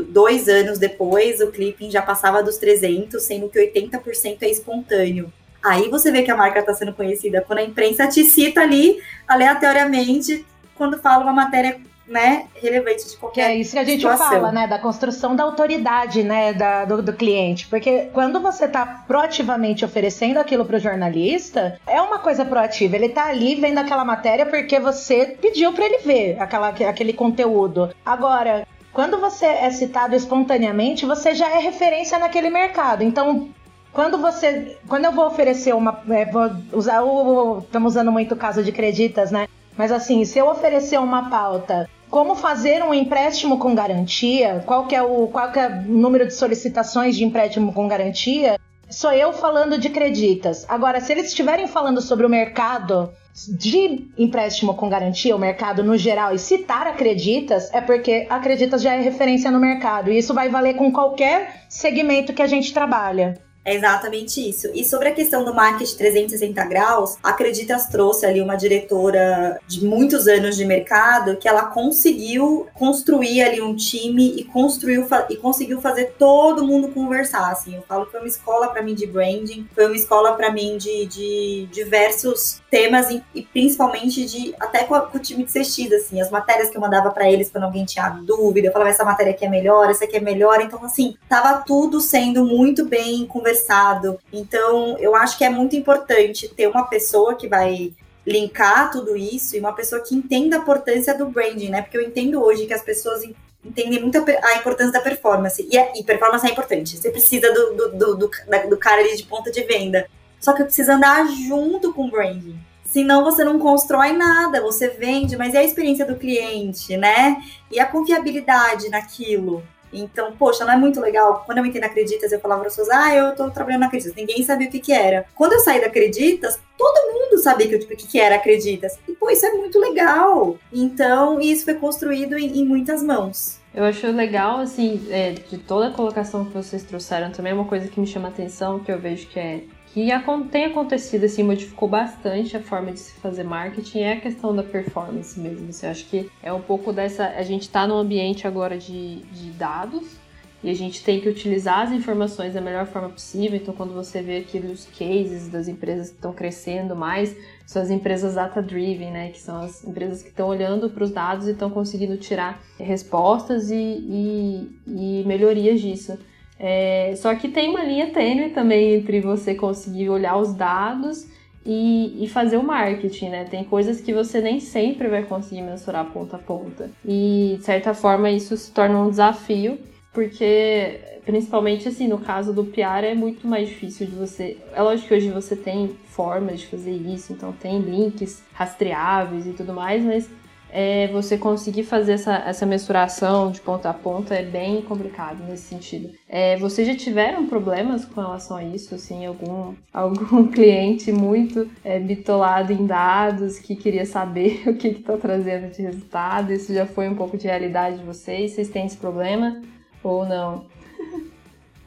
dois 0.10 0.48
anos 0.48 0.78
depois, 0.78 1.42
o 1.42 1.52
clipping 1.52 1.90
já 1.90 2.02
passava 2.02 2.44
dos 2.44 2.58
300, 2.58 3.22
sendo 3.22 3.50
que 3.50 3.60
80% 3.60 4.38
é 4.42 4.50
espontâneo. 4.50 5.32
Aí 5.64 5.90
você 5.90 6.12
vê 6.12 6.24
que 6.24 6.32
a 6.32 6.36
marca 6.36 6.60
está 6.60 6.74
sendo 6.74 6.94
conhecida 6.94 7.42
quando 7.42 7.60
a 7.60 7.64
imprensa 7.64 8.08
te 8.08 8.24
cita 8.24 8.62
ali 8.62 9.00
aleatoriamente 9.28 10.46
quando 10.76 10.98
fala 10.98 11.24
uma 11.24 11.34
matéria 11.34 11.80
né, 12.08 12.48
relevante 12.56 13.08
de 13.08 13.18
qualquer 13.18 13.46
que 13.46 13.52
é 13.52 13.56
isso 13.56 13.72
que 13.72 13.80
a 13.80 13.84
gente 13.84 14.02
situação. 14.02 14.30
fala, 14.30 14.52
né, 14.52 14.68
da 14.68 14.80
construção 14.80 15.36
da 15.36 15.44
autoridade, 15.44 16.24
né, 16.24 16.54
da, 16.54 16.86
do, 16.86 17.02
do 17.02 17.14
cliente, 17.14 17.68
porque 17.68 18.10
quando 18.14 18.40
você 18.40 18.66
está 18.66 18.86
proativamente 19.08 19.86
oferecendo 19.86 20.38
aquilo 20.38 20.66
para 20.66 20.78
o 20.78 20.80
jornalista, 20.80 21.80
é 21.88 22.02
uma 22.02 22.20
coisa 22.20 22.44
proativa, 22.44 22.96
ele 22.96 23.08
está 23.08 23.28
ali 23.28 23.56
vendo 23.56 23.78
aquela 23.78 24.04
matéria 24.04 24.46
porque 24.46 24.80
você 24.80 25.38
pediu 25.42 25.72
para 25.74 25.86
ele 25.86 26.00
ver 26.00 26.38
aquela, 26.40 26.70
aquele 26.70 27.14
conteúdo. 27.14 27.94
Agora, 28.06 28.68
quando 28.94 29.20
você 29.20 29.46
é 29.46 29.70
citado 29.72 30.16
espontaneamente, 30.16 31.06
você 31.06 31.34
já 31.34 31.50
é 31.50 31.60
referência 31.60 32.20
naquele 32.20 32.50
mercado. 32.50 33.04
Então, 33.04 33.50
quando 33.94 34.18
você, 34.18 34.78
quando 34.88 35.06
eu 35.06 35.12
vou 35.12 35.28
oferecer 35.28 35.74
uma, 35.74 36.02
é, 36.10 36.26
vou 36.26 36.50
usar 36.74 37.02
o, 37.02 37.60
estamos 37.60 37.94
usando 37.94 38.12
muito 38.12 38.34
o 38.34 38.38
caso 38.38 38.64
de 38.64 38.72
creditas, 38.72 39.32
né? 39.32 39.48
Mas 39.82 39.92
assim, 39.92 40.24
se 40.26 40.38
eu 40.38 40.48
oferecer 40.48 41.00
uma 41.00 41.28
pauta 41.28 41.90
como 42.08 42.36
fazer 42.36 42.84
um 42.84 42.94
empréstimo 42.94 43.58
com 43.58 43.74
garantia, 43.74 44.62
qual 44.64 44.86
que 44.86 44.96
é 44.96 45.02
o 45.02 45.26
qual 45.26 45.52
que 45.52 45.58
é 45.58 45.68
o 45.70 45.92
número 45.92 46.28
de 46.28 46.36
solicitações 46.36 47.16
de 47.16 47.24
empréstimo 47.24 47.74
com 47.74 47.88
garantia, 47.88 48.60
sou 48.92 49.12
eu 49.12 49.34
falando 49.34 49.80
de 49.80 49.90
creditas. 49.90 50.68
Agora, 50.70 51.02
se 51.02 51.12
eles 51.12 51.30
estiverem 51.30 51.66
falando 51.66 52.00
sobre 52.00 52.28
o 52.28 52.30
mercado 52.30 53.12
de 53.58 54.08
empréstimo 54.20 54.76
com 54.76 54.88
garantia, 54.88 55.36
o 55.36 55.40
mercado 55.40 55.84
no 55.84 55.98
geral, 55.98 56.32
e 56.32 56.38
citar 56.38 56.86
acreditas, 56.86 57.74
é 57.74 57.82
porque 57.82 58.28
acreditas 58.30 58.84
já 58.84 58.94
é 58.94 59.02
referência 59.02 59.50
no 59.50 59.60
mercado. 59.60 60.12
E 60.12 60.18
isso 60.20 60.32
vai 60.32 60.48
valer 60.48 60.76
com 60.76 60.92
qualquer 60.92 61.64
segmento 61.68 62.34
que 62.34 62.44
a 62.44 62.48
gente 62.48 62.72
trabalha. 62.72 63.42
É 63.64 63.76
exatamente 63.76 64.48
isso. 64.48 64.70
E 64.74 64.84
sobre 64.84 65.10
a 65.10 65.14
questão 65.14 65.46
do 65.46 65.54
marketing 65.54 65.96
360 65.96 66.66
graus, 66.66 67.18
a 67.22 67.30
Acreditas 67.30 67.86
trouxe 67.88 68.26
ali 68.26 68.42
uma 68.42 68.56
diretora 68.56 69.60
de 69.68 69.86
muitos 69.86 70.28
anos 70.28 70.56
de 70.56 70.66
mercado 70.66 71.38
que 71.38 71.48
ela 71.48 71.66
conseguiu 71.66 72.68
construir 72.74 73.42
ali 73.44 73.62
um 73.62 73.76
time 73.76 74.36
e 74.36 74.44
construiu 74.44 75.08
e 75.30 75.36
conseguiu 75.36 75.80
fazer 75.80 76.16
todo 76.18 76.66
mundo 76.66 76.90
conversar. 76.90 77.52
Assim, 77.52 77.76
eu 77.76 77.84
falo 77.84 78.06
que 78.06 78.12
foi 78.12 78.20
uma 78.22 78.28
escola 78.28 78.68
para 78.68 78.82
mim 78.82 78.96
de 78.96 79.06
branding, 79.06 79.68
foi 79.74 79.86
uma 79.86 79.96
escola 79.96 80.34
para 80.34 80.52
mim 80.52 80.78
de, 80.78 81.06
de 81.06 81.70
diversos 81.72 82.62
temas 82.70 83.10
e, 83.10 83.24
e 83.34 83.44
principalmente 83.44 84.26
de 84.26 84.56
até 84.60 84.84
com, 84.84 84.96
a, 84.96 85.02
com, 85.02 85.18
o 85.18 85.22
time 85.22 85.44
de 85.44 85.52
CX, 85.52 85.92
assim, 85.94 86.20
as 86.20 86.32
matérias 86.32 86.70
que 86.70 86.78
eu 86.78 86.82
mandava 86.82 87.12
para 87.12 87.30
eles 87.32 87.50
quando 87.52 87.66
alguém 87.66 87.86
tinha 87.86 88.10
dúvida, 88.10 88.68
eu 88.68 88.72
falava 88.72 88.90
essa 88.90 89.06
matéria 89.06 89.32
aqui 89.32 89.46
é 89.46 89.50
melhor, 89.50 89.90
essa 89.90 90.06
aqui 90.06 90.18
é 90.18 90.20
melhor, 90.20 90.62
então 90.62 90.84
assim, 90.84 91.16
tava 91.30 91.62
tudo 91.66 92.00
sendo 92.02 92.46
muito 92.46 92.86
bem 92.86 93.26
conversado 93.26 93.51
conversado. 93.52 94.20
Então, 94.32 94.98
eu 95.00 95.16
acho 95.16 95.38
que 95.38 95.44
é 95.44 95.50
muito 95.50 95.76
importante 95.76 96.48
ter 96.48 96.68
uma 96.68 96.84
pessoa 96.86 97.36
que 97.36 97.48
vai 97.48 97.94
linkar 98.26 98.92
tudo 98.92 99.16
isso 99.16 99.56
e 99.56 99.60
uma 99.60 99.74
pessoa 99.74 100.02
que 100.02 100.16
entenda 100.16 100.56
a 100.56 100.60
importância 100.60 101.18
do 101.18 101.28
branding, 101.28 101.70
né? 101.70 101.82
Porque 101.82 101.98
eu 101.98 102.02
entendo 102.02 102.42
hoje 102.42 102.66
que 102.66 102.74
as 102.74 102.82
pessoas 102.82 103.24
entendem 103.64 104.00
muito 104.00 104.18
a 104.18 104.56
importância 104.56 104.94
da 104.94 105.02
performance. 105.02 105.68
E, 105.70 105.78
é, 105.78 105.92
e 105.96 106.04
performance 106.04 106.46
é 106.46 106.52
importante. 106.52 106.98
Você 106.98 107.10
precisa 107.10 107.52
do, 107.52 107.74
do, 107.74 107.92
do, 107.98 108.18
do, 108.18 108.32
do 108.70 108.78
cara 108.78 109.02
ali 109.02 109.16
de 109.16 109.24
ponta 109.24 109.52
de 109.52 109.64
venda. 109.64 110.08
Só 110.40 110.54
que 110.54 110.64
precisa 110.64 110.96
andar 110.96 111.28
junto 111.28 111.94
com 111.94 112.06
o 112.06 112.12
branding. 112.12 112.60
Senão 112.86 113.24
você 113.24 113.44
não 113.44 113.58
constrói 113.58 114.12
nada, 114.12 114.62
você 114.62 114.90
vende, 114.90 115.38
mas 115.38 115.54
é 115.54 115.60
a 115.60 115.64
experiência 115.64 116.06
do 116.06 116.18
cliente, 116.18 116.98
né? 116.98 117.38
E 117.72 117.80
a 117.80 117.86
confiabilidade 117.86 118.90
naquilo. 118.90 119.64
Então, 119.94 120.34
poxa, 120.34 120.66
não 120.66 120.74
é 120.74 120.78
muito 120.78 121.00
legal. 121.00 121.44
Quando 121.46 121.60
eu 121.60 121.66
entrei 121.66 121.82
na 121.82 121.88
Acreditas, 121.88 122.32
eu 122.32 122.40
falava 122.40 122.62
para 122.62 122.70
as 122.70 122.76
pessoas, 122.76 122.96
ah, 122.98 123.16
eu 123.16 123.36
tô 123.36 123.50
trabalhando 123.50 123.82
na 123.82 123.88
Acreditas. 123.88 124.16
Ninguém 124.16 124.44
sabia 124.44 124.68
o 124.68 124.72
que 124.72 124.80
que 124.80 124.94
era. 124.94 125.26
Quando 125.36 125.54
eu 125.54 125.60
saí 125.60 125.80
da 125.80 125.88
Acreditas, 125.88 126.60
todo 126.78 127.14
mundo 127.14 127.38
sabia 127.42 127.68
que, 127.68 127.78
tipo, 127.80 127.94
o 127.94 127.98
que, 127.98 128.08
que 128.08 128.20
era 128.20 128.36
Acreditas. 128.36 128.98
E, 129.08 129.14
pô, 129.14 129.30
isso 129.30 129.46
é 129.46 129.52
muito 129.52 129.80
legal. 129.80 130.58
Então, 130.72 131.40
isso 131.40 131.66
foi 131.66 131.76
construído 131.76 132.38
em, 132.38 132.60
em 132.60 132.66
muitas 132.66 133.04
mãos. 133.04 133.60
Eu 133.74 133.86
acho 133.86 134.06
legal, 134.08 134.60
assim, 134.60 135.08
é, 135.10 135.32
de 135.32 135.58
toda 135.58 135.88
a 135.88 135.92
colocação 135.92 136.44
que 136.44 136.54
vocês 136.54 136.84
trouxeram, 136.84 137.32
também 137.32 137.52
é 137.52 137.56
uma 137.56 137.66
coisa 137.66 137.88
que 137.88 138.02
me 138.02 138.08
chama 138.08 138.28
atenção, 138.28 138.80
que 138.80 138.92
eu 138.92 139.00
vejo 139.00 139.28
que 139.28 139.40
é 139.40 139.64
que 139.94 140.08
tem 140.50 140.66
acontecido, 140.66 141.26
assim, 141.26 141.44
modificou 141.44 141.88
bastante 141.88 142.56
a 142.56 142.62
forma 142.62 142.92
de 142.92 143.00
se 143.00 143.12
fazer 143.20 143.44
marketing 143.44 144.00
é 144.00 144.14
a 144.14 144.22
questão 144.22 144.56
da 144.56 144.64
performance 144.64 145.38
mesmo. 145.38 145.70
Assim, 145.70 145.86
eu 145.86 145.92
acho 145.92 146.06
que 146.06 146.30
é 146.42 146.54
um 146.54 146.62
pouco 146.62 146.94
dessa. 146.94 147.28
A 147.28 147.44
gente 147.44 147.64
está 147.64 147.86
num 147.86 147.98
ambiente 147.98 148.48
agora 148.48 148.78
de, 148.78 149.18
de 149.18 149.52
dados 149.52 150.22
e 150.64 150.70
a 150.70 150.74
gente 150.74 151.04
tem 151.04 151.20
que 151.20 151.28
utilizar 151.28 151.82
as 151.82 151.92
informações 151.92 152.54
da 152.54 152.62
melhor 152.62 152.86
forma 152.86 153.10
possível. 153.10 153.58
Então, 153.58 153.74
quando 153.74 153.94
você 153.94 154.22
vê 154.22 154.38
aqueles 154.38 154.88
cases 154.98 155.50
das 155.50 155.68
empresas 155.68 156.10
que 156.10 156.16
estão 156.16 156.32
crescendo 156.32 156.96
mais, 156.96 157.36
são 157.66 157.82
as 157.82 157.90
empresas 157.90 158.36
data-driven, 158.36 159.12
né? 159.12 159.30
Que 159.32 159.40
são 159.42 159.62
as 159.62 159.84
empresas 159.84 160.22
que 160.22 160.30
estão 160.30 160.48
olhando 160.48 160.90
para 160.90 161.04
os 161.04 161.12
dados 161.12 161.48
e 161.48 161.52
estão 161.52 161.70
conseguindo 161.70 162.16
tirar 162.16 162.62
respostas 162.80 163.72
e, 163.72 163.76
e, 163.76 164.80
e 164.88 165.24
melhorias 165.26 165.82
disso. 165.82 166.18
É, 166.64 167.16
só 167.16 167.34
que 167.34 167.50
tem 167.50 167.70
uma 167.70 167.84
linha 167.84 168.12
tênue 168.12 168.52
também 168.52 168.94
entre 168.94 169.20
você 169.20 169.56
conseguir 169.56 170.10
olhar 170.10 170.38
os 170.38 170.54
dados 170.54 171.28
e, 171.66 172.24
e, 172.24 172.30
fazer 172.30 172.58
o 172.58 172.64
marketing, 172.64 173.30
né? 173.30 173.46
Tem 173.46 173.64
coisas 173.64 174.00
que 174.00 174.14
você 174.14 174.40
nem 174.40 174.60
sempre 174.60 175.08
vai 175.08 175.24
conseguir 175.24 175.64
mensurar 175.64 176.06
ponta 176.12 176.36
a 176.36 176.40
ponta. 176.40 176.92
E, 177.04 177.56
de 177.58 177.66
certa 177.66 177.96
forma, 177.96 178.30
isso 178.30 178.56
se 178.56 178.72
torna 178.72 179.00
um 179.00 179.10
desafio, 179.10 179.80
porque, 180.14 181.00
principalmente 181.26 181.88
assim, 181.88 182.08
no 182.08 182.20
caso 182.20 182.54
do 182.54 182.66
PR, 182.66 183.06
é 183.06 183.16
muito 183.16 183.48
mais 183.48 183.68
difícil 183.68 184.06
de 184.06 184.14
você. 184.14 184.58
É 184.72 184.84
lógico 184.84 185.08
que 185.08 185.16
hoje 185.16 185.30
você 185.32 185.56
tem 185.56 185.90
formas 186.10 186.60
de 186.60 186.68
fazer 186.68 186.92
isso, 186.92 187.34
então 187.34 187.52
tem 187.54 187.80
links 187.80 188.44
rastreáveis 188.54 189.48
e 189.48 189.54
tudo 189.54 189.74
mais, 189.74 190.04
mas 190.04 190.30
é, 190.72 191.08
você 191.08 191.38
conseguir 191.38 191.84
fazer 191.84 192.14
essa, 192.14 192.36
essa 192.36 192.66
mensuração 192.66 193.52
de 193.52 193.60
ponta 193.60 193.90
a 193.90 193.94
ponta 193.94 194.34
é 194.34 194.44
bem 194.44 194.82
complicado 194.82 195.44
nesse 195.44 195.64
sentido. 195.64 196.12
É, 196.28 196.58
vocês 196.58 196.88
já 196.88 196.96
tiveram 196.96 197.46
problemas 197.48 198.06
com 198.06 198.22
relação 198.22 198.58
a 198.58 198.64
isso? 198.64 198.96
Assim, 198.96 199.26
algum, 199.26 199.76
algum 199.94 200.48
cliente 200.48 201.12
muito 201.12 201.70
é, 201.84 202.00
bitolado 202.00 202.72
em 202.72 202.86
dados 202.86 203.60
que 203.60 203.76
queria 203.76 204.06
saber 204.06 204.64
o 204.70 204.76
que 204.76 204.88
está 204.88 205.18
trazendo 205.18 205.72
de 205.72 205.82
resultado? 205.82 206.54
Isso 206.54 206.74
já 206.74 206.86
foi 206.86 207.10
um 207.10 207.16
pouco 207.16 207.38
de 207.38 207.48
realidade 207.48 207.98
de 207.98 208.04
vocês? 208.04 208.54
Vocês 208.54 208.70
têm 208.70 208.86
esse 208.86 208.98
problema 208.98 209.62
ou 210.04 210.26
não? 210.26 210.66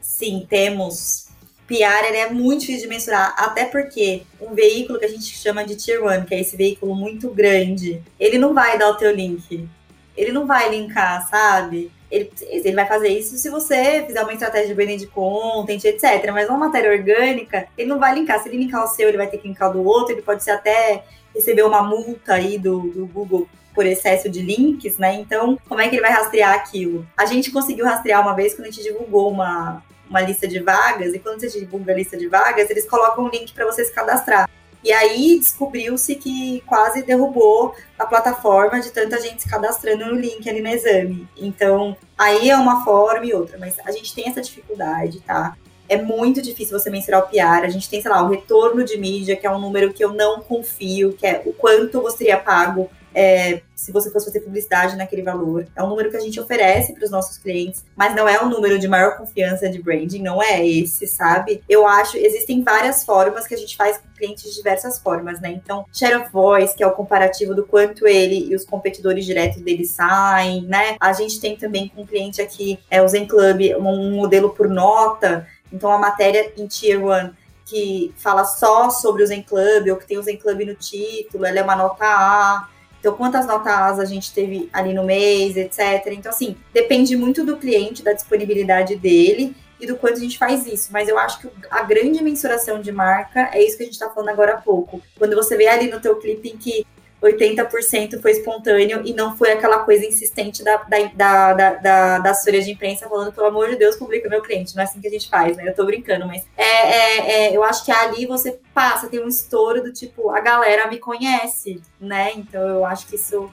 Sim, 0.00 0.46
temos. 0.48 1.23
PR 1.66 2.04
é 2.12 2.30
muito 2.30 2.60
difícil 2.60 2.82
de 2.82 2.88
mensurar, 2.88 3.34
até 3.38 3.64
porque 3.64 4.22
um 4.40 4.54
veículo 4.54 4.98
que 4.98 5.04
a 5.04 5.08
gente 5.08 5.24
chama 5.24 5.64
de 5.64 5.76
Tier 5.76 6.04
1, 6.04 6.24
que 6.24 6.34
é 6.34 6.40
esse 6.40 6.56
veículo 6.56 6.94
muito 6.94 7.30
grande, 7.30 8.02
ele 8.20 8.38
não 8.38 8.52
vai 8.52 8.78
dar 8.78 8.90
o 8.90 8.96
teu 8.96 9.14
link. 9.14 9.68
Ele 10.16 10.30
não 10.30 10.46
vai 10.46 10.70
linkar, 10.70 11.28
sabe? 11.28 11.90
Ele, 12.10 12.30
ele 12.42 12.74
vai 12.74 12.86
fazer 12.86 13.08
isso 13.08 13.36
se 13.36 13.50
você 13.50 14.04
fizer 14.06 14.22
uma 14.22 14.32
estratégia 14.32 14.68
de 14.68 14.74
branding 14.74 14.98
de 14.98 15.06
content, 15.08 15.82
etc. 15.84 16.30
Mas 16.32 16.48
uma 16.48 16.58
matéria 16.58 16.92
orgânica, 16.92 17.66
ele 17.76 17.88
não 17.88 17.98
vai 17.98 18.14
linkar. 18.14 18.40
Se 18.40 18.48
ele 18.48 18.58
linkar 18.58 18.84
o 18.84 18.88
seu, 18.88 19.08
ele 19.08 19.16
vai 19.16 19.26
ter 19.26 19.38
que 19.38 19.48
linkar 19.48 19.70
o 19.70 19.72
do 19.72 19.84
outro. 19.84 20.12
Ele 20.12 20.22
pode 20.22 20.44
ser 20.44 20.52
até 20.52 21.02
receber 21.34 21.62
uma 21.62 21.82
multa 21.82 22.34
aí 22.34 22.58
do, 22.58 22.80
do 22.92 23.06
Google 23.06 23.48
por 23.74 23.84
excesso 23.84 24.30
de 24.30 24.40
links, 24.40 24.98
né? 24.98 25.14
Então, 25.14 25.58
como 25.68 25.80
é 25.80 25.88
que 25.88 25.96
ele 25.96 26.02
vai 26.02 26.12
rastrear 26.12 26.54
aquilo? 26.54 27.04
A 27.16 27.26
gente 27.26 27.50
conseguiu 27.50 27.84
rastrear 27.84 28.22
uma 28.22 28.34
vez 28.34 28.54
quando 28.54 28.68
a 28.68 28.70
gente 28.70 28.84
divulgou 28.84 29.28
uma, 29.28 29.82
uma 30.08 30.20
lista 30.20 30.46
de 30.46 30.60
vagas, 30.60 31.14
e 31.14 31.18
quando 31.18 31.40
você 31.40 31.48
divulga 31.48 31.92
a 31.92 31.96
lista 31.96 32.16
de 32.16 32.28
vagas, 32.28 32.70
eles 32.70 32.88
colocam 32.88 33.24
um 33.24 33.28
link 33.28 33.52
para 33.52 33.66
você 33.66 33.84
se 33.84 33.92
cadastrar. 33.92 34.48
E 34.84 34.92
aí 34.92 35.38
descobriu-se 35.38 36.14
que 36.16 36.62
quase 36.66 37.02
derrubou 37.02 37.74
a 37.98 38.04
plataforma 38.04 38.80
de 38.80 38.90
tanta 38.90 39.18
gente 39.18 39.42
se 39.42 39.48
cadastrando 39.48 40.04
no 40.04 40.14
link 40.14 40.46
ali 40.48 40.60
no 40.60 40.68
exame. 40.68 41.26
Então, 41.38 41.96
aí 42.18 42.50
é 42.50 42.56
uma 42.56 42.84
forma 42.84 43.24
e 43.24 43.32
outra, 43.32 43.56
mas 43.56 43.76
a 43.86 43.90
gente 43.90 44.14
tem 44.14 44.28
essa 44.28 44.42
dificuldade, 44.42 45.20
tá? 45.20 45.56
É 45.88 45.96
muito 46.00 46.42
difícil 46.42 46.78
você 46.78 46.90
mensurar 46.90 47.22
o 47.22 47.28
PR. 47.28 47.64
A 47.64 47.68
gente 47.68 47.88
tem, 47.88 48.02
sei 48.02 48.10
lá, 48.10 48.22
o 48.22 48.28
retorno 48.28 48.84
de 48.84 48.98
mídia, 48.98 49.36
que 49.36 49.46
é 49.46 49.50
um 49.50 49.58
número 49.58 49.92
que 49.92 50.04
eu 50.04 50.12
não 50.12 50.40
confio, 50.40 51.14
que 51.14 51.26
é 51.26 51.42
o 51.46 51.52
quanto 51.54 52.02
você 52.02 52.18
teria 52.18 52.36
pago 52.36 52.90
é, 53.14 53.62
se 53.74 53.92
você 53.92 54.10
fosse 54.10 54.26
fazer 54.26 54.40
publicidade 54.40 54.96
naquele 54.96 55.22
valor. 55.22 55.66
É 55.76 55.82
um 55.82 55.88
número 55.88 56.10
que 56.10 56.16
a 56.16 56.20
gente 56.20 56.40
oferece 56.40 56.92
para 56.92 57.04
os 57.04 57.10
nossos 57.10 57.38
clientes, 57.38 57.84
mas 57.94 58.14
não 58.14 58.28
é 58.28 58.42
um 58.42 58.48
número 58.48 58.78
de 58.78 58.88
maior 58.88 59.16
confiança 59.16 59.68
de 59.68 59.80
branding, 59.80 60.22
não 60.22 60.42
é 60.42 60.66
esse, 60.66 61.06
sabe? 61.06 61.62
Eu 61.68 61.86
acho, 61.86 62.16
existem 62.16 62.62
várias 62.62 63.04
formas 63.04 63.46
que 63.46 63.54
a 63.54 63.58
gente 63.58 63.76
faz 63.76 63.98
com 63.98 64.08
clientes 64.16 64.44
de 64.44 64.54
diversas 64.54 64.98
formas, 64.98 65.40
né? 65.40 65.50
Então, 65.50 65.84
share 65.92 66.16
of 66.16 66.30
voice, 66.32 66.74
que 66.74 66.82
é 66.82 66.86
o 66.86 66.92
comparativo 66.92 67.54
do 67.54 67.64
quanto 67.64 68.06
ele 68.06 68.50
e 68.50 68.54
os 68.56 68.64
competidores 68.64 69.24
diretos 69.24 69.60
dele 69.62 69.84
saem, 69.84 70.62
né? 70.62 70.96
A 70.98 71.12
gente 71.12 71.40
tem 71.40 71.56
também 71.56 71.88
com 71.88 72.02
um 72.02 72.06
cliente 72.06 72.40
aqui, 72.40 72.78
é 72.90 73.02
o 73.02 73.08
Zen 73.08 73.26
Club, 73.26 73.60
um 73.78 74.12
modelo 74.12 74.50
por 74.50 74.68
nota. 74.68 75.46
Então, 75.72 75.90
a 75.90 75.98
matéria 75.98 76.52
em 76.56 76.66
Tier 76.66 77.04
1 77.04 77.44
que 77.66 78.12
fala 78.16 78.44
só 78.44 78.90
sobre 78.90 79.22
o 79.22 79.26
Zen 79.26 79.42
Club 79.42 79.88
ou 79.88 79.96
que 79.96 80.06
tem 80.06 80.18
o 80.18 80.22
Zen 80.22 80.36
Club 80.36 80.60
no 80.66 80.74
título, 80.74 81.46
ela 81.46 81.58
é 81.58 81.62
uma 81.62 81.74
nota 81.74 82.04
A. 82.04 82.68
Então, 83.04 83.18
quantas 83.18 83.44
notas 83.44 84.00
a 84.00 84.04
gente 84.06 84.32
teve 84.32 84.70
ali 84.72 84.94
no 84.94 85.04
mês, 85.04 85.58
etc. 85.58 86.06
Então, 86.06 86.32
assim, 86.32 86.56
depende 86.72 87.14
muito 87.14 87.44
do 87.44 87.58
cliente, 87.58 88.02
da 88.02 88.14
disponibilidade 88.14 88.96
dele 88.96 89.54
e 89.78 89.86
do 89.86 89.94
quanto 89.94 90.14
a 90.14 90.20
gente 90.20 90.38
faz 90.38 90.66
isso. 90.66 90.88
Mas 90.90 91.06
eu 91.06 91.18
acho 91.18 91.38
que 91.38 91.50
a 91.70 91.82
grande 91.82 92.24
mensuração 92.24 92.80
de 92.80 92.90
marca 92.90 93.50
é 93.52 93.62
isso 93.62 93.76
que 93.76 93.82
a 93.82 93.86
gente 93.86 93.92
está 93.92 94.08
falando 94.08 94.30
agora 94.30 94.54
há 94.54 94.56
pouco. 94.56 95.02
Quando 95.18 95.36
você 95.36 95.54
vê 95.54 95.66
ali 95.66 95.90
no 95.90 96.00
teu 96.00 96.16
clipe 96.16 96.48
em 96.48 96.56
que 96.56 96.86
80% 97.24 98.20
foi 98.20 98.32
espontâneo 98.32 99.02
e 99.04 99.12
não 99.12 99.36
foi 99.36 99.52
aquela 99.52 99.80
coisa 99.80 100.04
insistente 100.04 100.62
da, 100.62 100.76
da, 100.76 100.98
da, 101.14 101.52
da, 101.52 102.18
da 102.18 102.30
assessoria 102.30 102.62
de 102.62 102.70
imprensa 102.70 103.08
falando, 103.08 103.32
pelo 103.32 103.46
amor 103.46 103.68
de 103.68 103.76
Deus, 103.76 103.96
publica 103.96 104.28
meu 104.28 104.42
cliente. 104.42 104.74
Não 104.74 104.82
é 104.82 104.84
assim 104.84 105.00
que 105.00 105.08
a 105.08 105.10
gente 105.10 105.28
faz, 105.28 105.56
né? 105.56 105.68
Eu 105.68 105.74
tô 105.74 105.84
brincando, 105.84 106.26
mas 106.26 106.46
é, 106.56 106.62
é, 106.64 107.30
é, 107.30 107.56
eu 107.56 107.62
acho 107.62 107.84
que 107.84 107.92
ali 107.92 108.26
você 108.26 108.58
passa, 108.72 109.08
tem 109.08 109.20
um 109.20 109.28
estouro 109.28 109.82
do 109.82 109.92
tipo, 109.92 110.30
a 110.30 110.40
galera 110.40 110.88
me 110.88 110.98
conhece, 110.98 111.80
né? 112.00 112.32
Então 112.36 112.60
eu 112.60 112.84
acho 112.84 113.06
que 113.06 113.16
isso, 113.16 113.50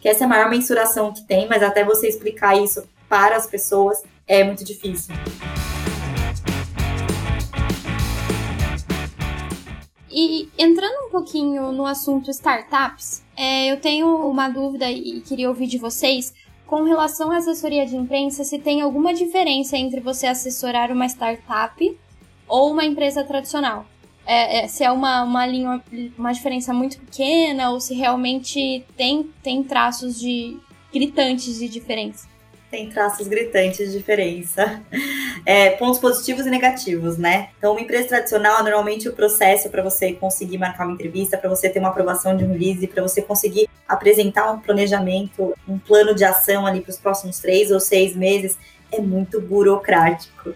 que 0.00 0.08
essa 0.08 0.24
é 0.24 0.26
a 0.26 0.28
maior 0.28 0.50
mensuração 0.50 1.12
que 1.12 1.22
tem, 1.22 1.48
mas 1.48 1.62
até 1.62 1.84
você 1.84 2.08
explicar 2.08 2.56
isso 2.56 2.86
para 3.08 3.36
as 3.36 3.46
pessoas 3.46 4.02
é 4.26 4.42
muito 4.42 4.64
difícil. 4.64 5.14
E 10.16 10.48
entrando 10.56 11.08
um 11.08 11.10
pouquinho 11.10 11.72
no 11.72 11.84
assunto 11.84 12.30
startups, 12.30 13.20
é, 13.36 13.72
eu 13.72 13.80
tenho 13.80 14.06
uma 14.28 14.48
dúvida 14.48 14.88
e 14.88 15.20
queria 15.22 15.48
ouvir 15.48 15.66
de 15.66 15.76
vocês 15.76 16.32
com 16.64 16.84
relação 16.84 17.32
à 17.32 17.38
assessoria 17.38 17.84
de 17.84 17.96
imprensa, 17.96 18.44
se 18.44 18.60
tem 18.60 18.80
alguma 18.80 19.12
diferença 19.12 19.76
entre 19.76 20.00
você 20.00 20.28
assessorar 20.28 20.92
uma 20.92 21.06
startup 21.06 21.98
ou 22.46 22.70
uma 22.70 22.84
empresa 22.84 23.24
tradicional. 23.24 23.86
É, 24.24 24.60
é, 24.60 24.68
se 24.68 24.84
é 24.84 24.92
uma, 24.92 25.24
uma 25.24 25.44
linha, 25.44 25.82
uma 26.16 26.32
diferença 26.32 26.72
muito 26.72 26.96
pequena 27.00 27.70
ou 27.70 27.80
se 27.80 27.92
realmente 27.92 28.84
tem, 28.96 29.28
tem 29.42 29.64
traços 29.64 30.16
de 30.18 30.56
gritantes 30.92 31.58
de 31.58 31.68
diferença 31.68 32.32
tem 32.74 32.90
traços 32.90 33.28
gritantes 33.28 33.92
de 33.92 33.98
diferença. 33.98 34.82
É, 35.46 35.70
pontos 35.70 36.00
positivos 36.00 36.46
e 36.46 36.50
negativos, 36.50 37.18
né? 37.18 37.50
Então, 37.58 37.72
uma 37.72 37.80
empresa 37.80 38.08
tradicional, 38.08 38.62
normalmente 38.62 39.08
o 39.08 39.12
processo 39.12 39.68
para 39.68 39.82
você 39.82 40.14
conseguir 40.14 40.56
marcar 40.56 40.84
uma 40.84 40.94
entrevista, 40.94 41.36
para 41.36 41.50
você 41.50 41.68
ter 41.68 41.80
uma 41.80 41.90
aprovação 41.90 42.34
de 42.34 42.44
um 42.44 42.52
release, 42.52 42.86
para 42.86 43.02
você 43.02 43.20
conseguir 43.20 43.68
apresentar 43.86 44.50
um 44.50 44.58
planejamento, 44.58 45.54
um 45.68 45.78
plano 45.78 46.14
de 46.14 46.24
ação 46.24 46.66
ali 46.66 46.80
para 46.80 46.90
os 46.90 46.98
próximos 46.98 47.38
três 47.38 47.70
ou 47.70 47.78
seis 47.78 48.16
meses, 48.16 48.58
é 48.90 49.00
muito 49.00 49.40
burocrático 49.40 50.54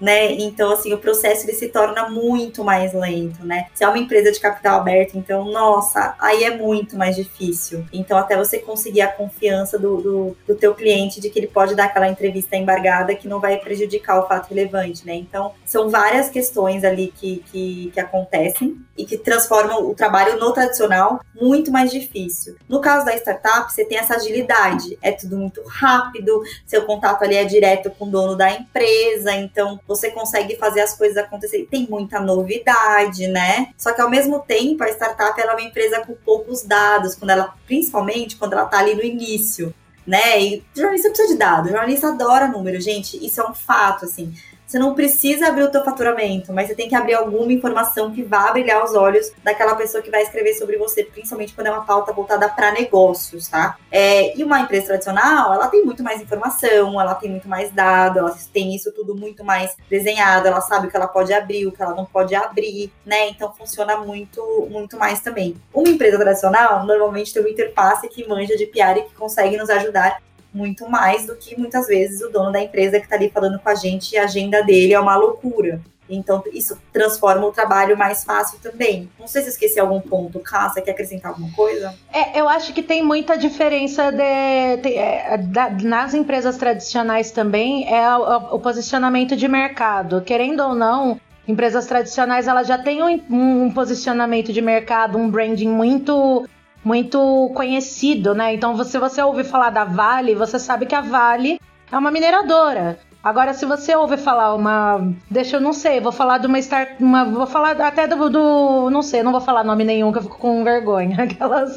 né? 0.00 0.32
Então, 0.32 0.72
assim, 0.72 0.92
o 0.92 0.98
processo 0.98 1.44
ele 1.44 1.52
se 1.52 1.68
torna 1.68 2.08
muito 2.08 2.64
mais 2.64 2.92
lento, 2.92 3.44
né? 3.44 3.66
Se 3.74 3.84
é 3.84 3.88
uma 3.88 3.98
empresa 3.98 4.32
de 4.32 4.40
capital 4.40 4.80
aberto, 4.80 5.16
então, 5.16 5.44
nossa, 5.44 6.14
aí 6.18 6.44
é 6.44 6.56
muito 6.56 6.96
mais 6.96 7.16
difícil. 7.16 7.84
Então, 7.92 8.16
até 8.16 8.36
você 8.36 8.58
conseguir 8.58 9.02
a 9.02 9.12
confiança 9.12 9.78
do, 9.78 10.00
do, 10.00 10.36
do 10.46 10.54
teu 10.54 10.74
cliente 10.74 11.20
de 11.20 11.28
que 11.28 11.38
ele 11.38 11.46
pode 11.46 11.74
dar 11.74 11.84
aquela 11.84 12.08
entrevista 12.08 12.56
embargada 12.56 13.14
que 13.14 13.28
não 13.28 13.40
vai 13.40 13.58
prejudicar 13.58 14.20
o 14.20 14.26
fato 14.26 14.48
relevante, 14.48 15.06
né? 15.06 15.14
Então, 15.14 15.52
são 15.64 15.90
várias 15.90 16.28
questões 16.28 16.84
ali 16.84 17.12
que, 17.14 17.44
que, 17.50 17.90
que 17.92 18.00
acontecem 18.00 18.78
e 18.96 19.04
que 19.04 19.16
transformam 19.16 19.88
o 19.88 19.94
trabalho 19.94 20.38
no 20.38 20.52
tradicional 20.52 21.20
muito 21.40 21.70
mais 21.70 21.90
difícil. 21.90 22.56
No 22.68 22.80
caso 22.80 23.06
da 23.06 23.16
startup, 23.16 23.72
você 23.72 23.84
tem 23.84 23.98
essa 23.98 24.16
agilidade, 24.16 24.98
é 25.00 25.10
tudo 25.10 25.36
muito 25.36 25.62
rápido, 25.66 26.42
seu 26.66 26.84
contato 26.84 27.22
ali 27.22 27.36
é 27.36 27.44
direto 27.44 27.90
com 27.90 28.04
o 28.04 28.10
dono 28.10 28.36
da 28.36 28.50
empresa, 28.50 29.32
então 29.32 29.80
você 29.90 30.08
consegue 30.08 30.56
fazer 30.56 30.82
as 30.82 30.96
coisas 30.96 31.16
acontecerem. 31.16 31.66
Tem 31.66 31.84
muita 31.90 32.20
novidade, 32.20 33.26
né? 33.26 33.72
Só 33.76 33.92
que 33.92 34.00
ao 34.00 34.08
mesmo 34.08 34.38
tempo, 34.38 34.84
a 34.84 34.88
startup 34.88 35.38
ela 35.40 35.50
é 35.50 35.54
uma 35.56 35.62
empresa 35.62 36.06
com 36.06 36.14
poucos 36.14 36.62
dados, 36.62 37.16
quando 37.16 37.30
ela, 37.30 37.52
principalmente 37.66 38.36
quando 38.36 38.52
ela 38.52 38.66
está 38.66 38.78
ali 38.78 38.94
no 38.94 39.02
início. 39.02 39.74
Né? 40.06 40.40
E 40.40 40.64
jornalista 40.74 41.08
precisa 41.08 41.32
de 41.32 41.38
dados, 41.38 41.70
jornalista 41.70 42.08
adora 42.08 42.46
número, 42.46 42.80
gente. 42.80 43.24
Isso 43.24 43.40
é 43.40 43.48
um 43.48 43.54
fato, 43.54 44.04
assim. 44.04 44.32
Você 44.70 44.78
não 44.78 44.94
precisa 44.94 45.48
abrir 45.48 45.64
o 45.64 45.68
teu 45.68 45.82
faturamento, 45.82 46.52
mas 46.52 46.68
você 46.68 46.76
tem 46.76 46.88
que 46.88 46.94
abrir 46.94 47.14
alguma 47.14 47.52
informação 47.52 48.12
que 48.12 48.22
vá 48.22 48.52
brilhar 48.52 48.84
os 48.84 48.94
olhos 48.94 49.32
daquela 49.42 49.74
pessoa 49.74 50.00
que 50.00 50.12
vai 50.12 50.22
escrever 50.22 50.54
sobre 50.54 50.76
você, 50.78 51.02
principalmente 51.02 51.52
quando 51.52 51.66
é 51.66 51.72
uma 51.72 51.84
pauta 51.84 52.12
voltada 52.12 52.48
para 52.48 52.70
negócios, 52.70 53.48
tá? 53.48 53.76
É, 53.90 54.38
e 54.38 54.44
uma 54.44 54.60
empresa 54.60 54.86
tradicional, 54.86 55.52
ela 55.52 55.66
tem 55.66 55.84
muito 55.84 56.04
mais 56.04 56.22
informação, 56.22 57.00
ela 57.00 57.16
tem 57.16 57.28
muito 57.28 57.48
mais 57.48 57.72
dado, 57.72 58.20
ela 58.20 58.32
tem 58.52 58.72
isso 58.72 58.92
tudo 58.92 59.12
muito 59.12 59.42
mais 59.42 59.76
desenhado, 59.88 60.46
ela 60.46 60.60
sabe 60.60 60.86
o 60.86 60.90
que 60.90 60.96
ela 60.96 61.08
pode 61.08 61.32
abrir, 61.32 61.66
o 61.66 61.72
que 61.72 61.82
ela 61.82 61.96
não 61.96 62.04
pode 62.04 62.36
abrir, 62.36 62.92
né? 63.04 63.28
Então 63.28 63.52
funciona 63.52 63.96
muito, 63.96 64.68
muito 64.70 64.96
mais 64.96 65.18
também. 65.18 65.56
Uma 65.74 65.88
empresa 65.88 66.16
tradicional 66.16 66.86
normalmente 66.86 67.34
tem 67.34 67.42
uma 67.42 67.50
interface 67.50 68.08
que 68.08 68.28
manja 68.28 68.56
de 68.56 68.66
PR 68.66 68.98
e 68.98 69.02
que 69.02 69.14
consegue 69.16 69.56
nos 69.56 69.68
ajudar 69.68 70.22
muito 70.52 70.88
mais 70.88 71.26
do 71.26 71.36
que 71.36 71.58
muitas 71.58 71.86
vezes 71.86 72.20
o 72.22 72.30
dono 72.30 72.52
da 72.52 72.60
empresa 72.60 72.98
que 72.98 73.04
está 73.04 73.16
ali 73.16 73.30
falando 73.30 73.58
com 73.58 73.68
a 73.68 73.74
gente 73.74 74.12
e 74.12 74.18
a 74.18 74.24
agenda 74.24 74.62
dele 74.62 74.92
é 74.92 75.00
uma 75.00 75.16
loucura. 75.16 75.80
Então, 76.10 76.42
isso 76.52 76.76
transforma 76.92 77.46
o 77.46 77.52
trabalho 77.52 77.96
mais 77.96 78.24
fácil 78.24 78.58
também. 78.60 79.08
Não 79.18 79.28
sei 79.28 79.42
se 79.42 79.50
esqueci 79.50 79.78
algum 79.78 80.00
ponto. 80.00 80.40
Cássia, 80.40 80.82
quer 80.82 80.90
acrescentar 80.90 81.30
alguma 81.30 81.52
coisa? 81.52 81.94
É, 82.12 82.40
eu 82.40 82.48
acho 82.48 82.72
que 82.74 82.82
tem 82.82 83.02
muita 83.02 83.38
diferença 83.38 84.10
de, 84.10 84.82
de, 84.82 84.94
é, 84.94 85.38
da, 85.38 85.70
nas 85.70 86.12
empresas 86.12 86.56
tradicionais 86.56 87.30
também, 87.30 87.88
é 87.92 88.16
o, 88.16 88.56
o, 88.56 88.58
posicionamento 88.58 89.36
de 89.36 89.46
mercado. 89.46 90.20
Querendo 90.22 90.60
ou 90.60 90.74
não, 90.74 91.20
empresas 91.46 91.86
tradicionais 91.86 92.48
elas 92.48 92.66
já 92.66 92.76
têm 92.76 93.02
um, 93.02 93.66
um 93.66 93.72
posicionamento 93.72 94.52
de 94.52 94.60
mercado, 94.60 95.16
um 95.16 95.30
branding 95.30 95.68
muito 95.68 96.48
muito 96.84 97.50
conhecido, 97.54 98.34
né? 98.34 98.54
Então, 98.54 98.82
se 98.84 98.98
você 98.98 99.22
ouve 99.22 99.44
falar 99.44 99.70
da 99.70 99.84
Vale, 99.84 100.34
você 100.34 100.58
sabe 100.58 100.86
que 100.86 100.94
a 100.94 101.00
Vale 101.00 101.60
é 101.90 101.98
uma 101.98 102.10
mineradora. 102.10 102.98
Agora, 103.22 103.52
se 103.52 103.66
você 103.66 103.94
ouve 103.94 104.16
falar 104.16 104.54
uma. 104.54 105.12
Deixa 105.30 105.56
eu 105.56 105.60
não 105.60 105.74
sei, 105.74 106.00
vou 106.00 106.10
falar 106.10 106.38
de 106.38 106.46
uma 106.46 106.58
start. 106.58 106.98
Uma, 106.98 107.22
vou 107.26 107.46
falar 107.46 107.78
até 107.78 108.06
do, 108.06 108.30
do. 108.30 108.88
Não 108.88 109.02
sei, 109.02 109.22
não 109.22 109.30
vou 109.30 109.42
falar 109.42 109.62
nome 109.62 109.84
nenhum, 109.84 110.10
que 110.10 110.18
eu 110.18 110.22
fico 110.22 110.38
com 110.38 110.64
vergonha. 110.64 111.16
Aquelas. 111.24 111.76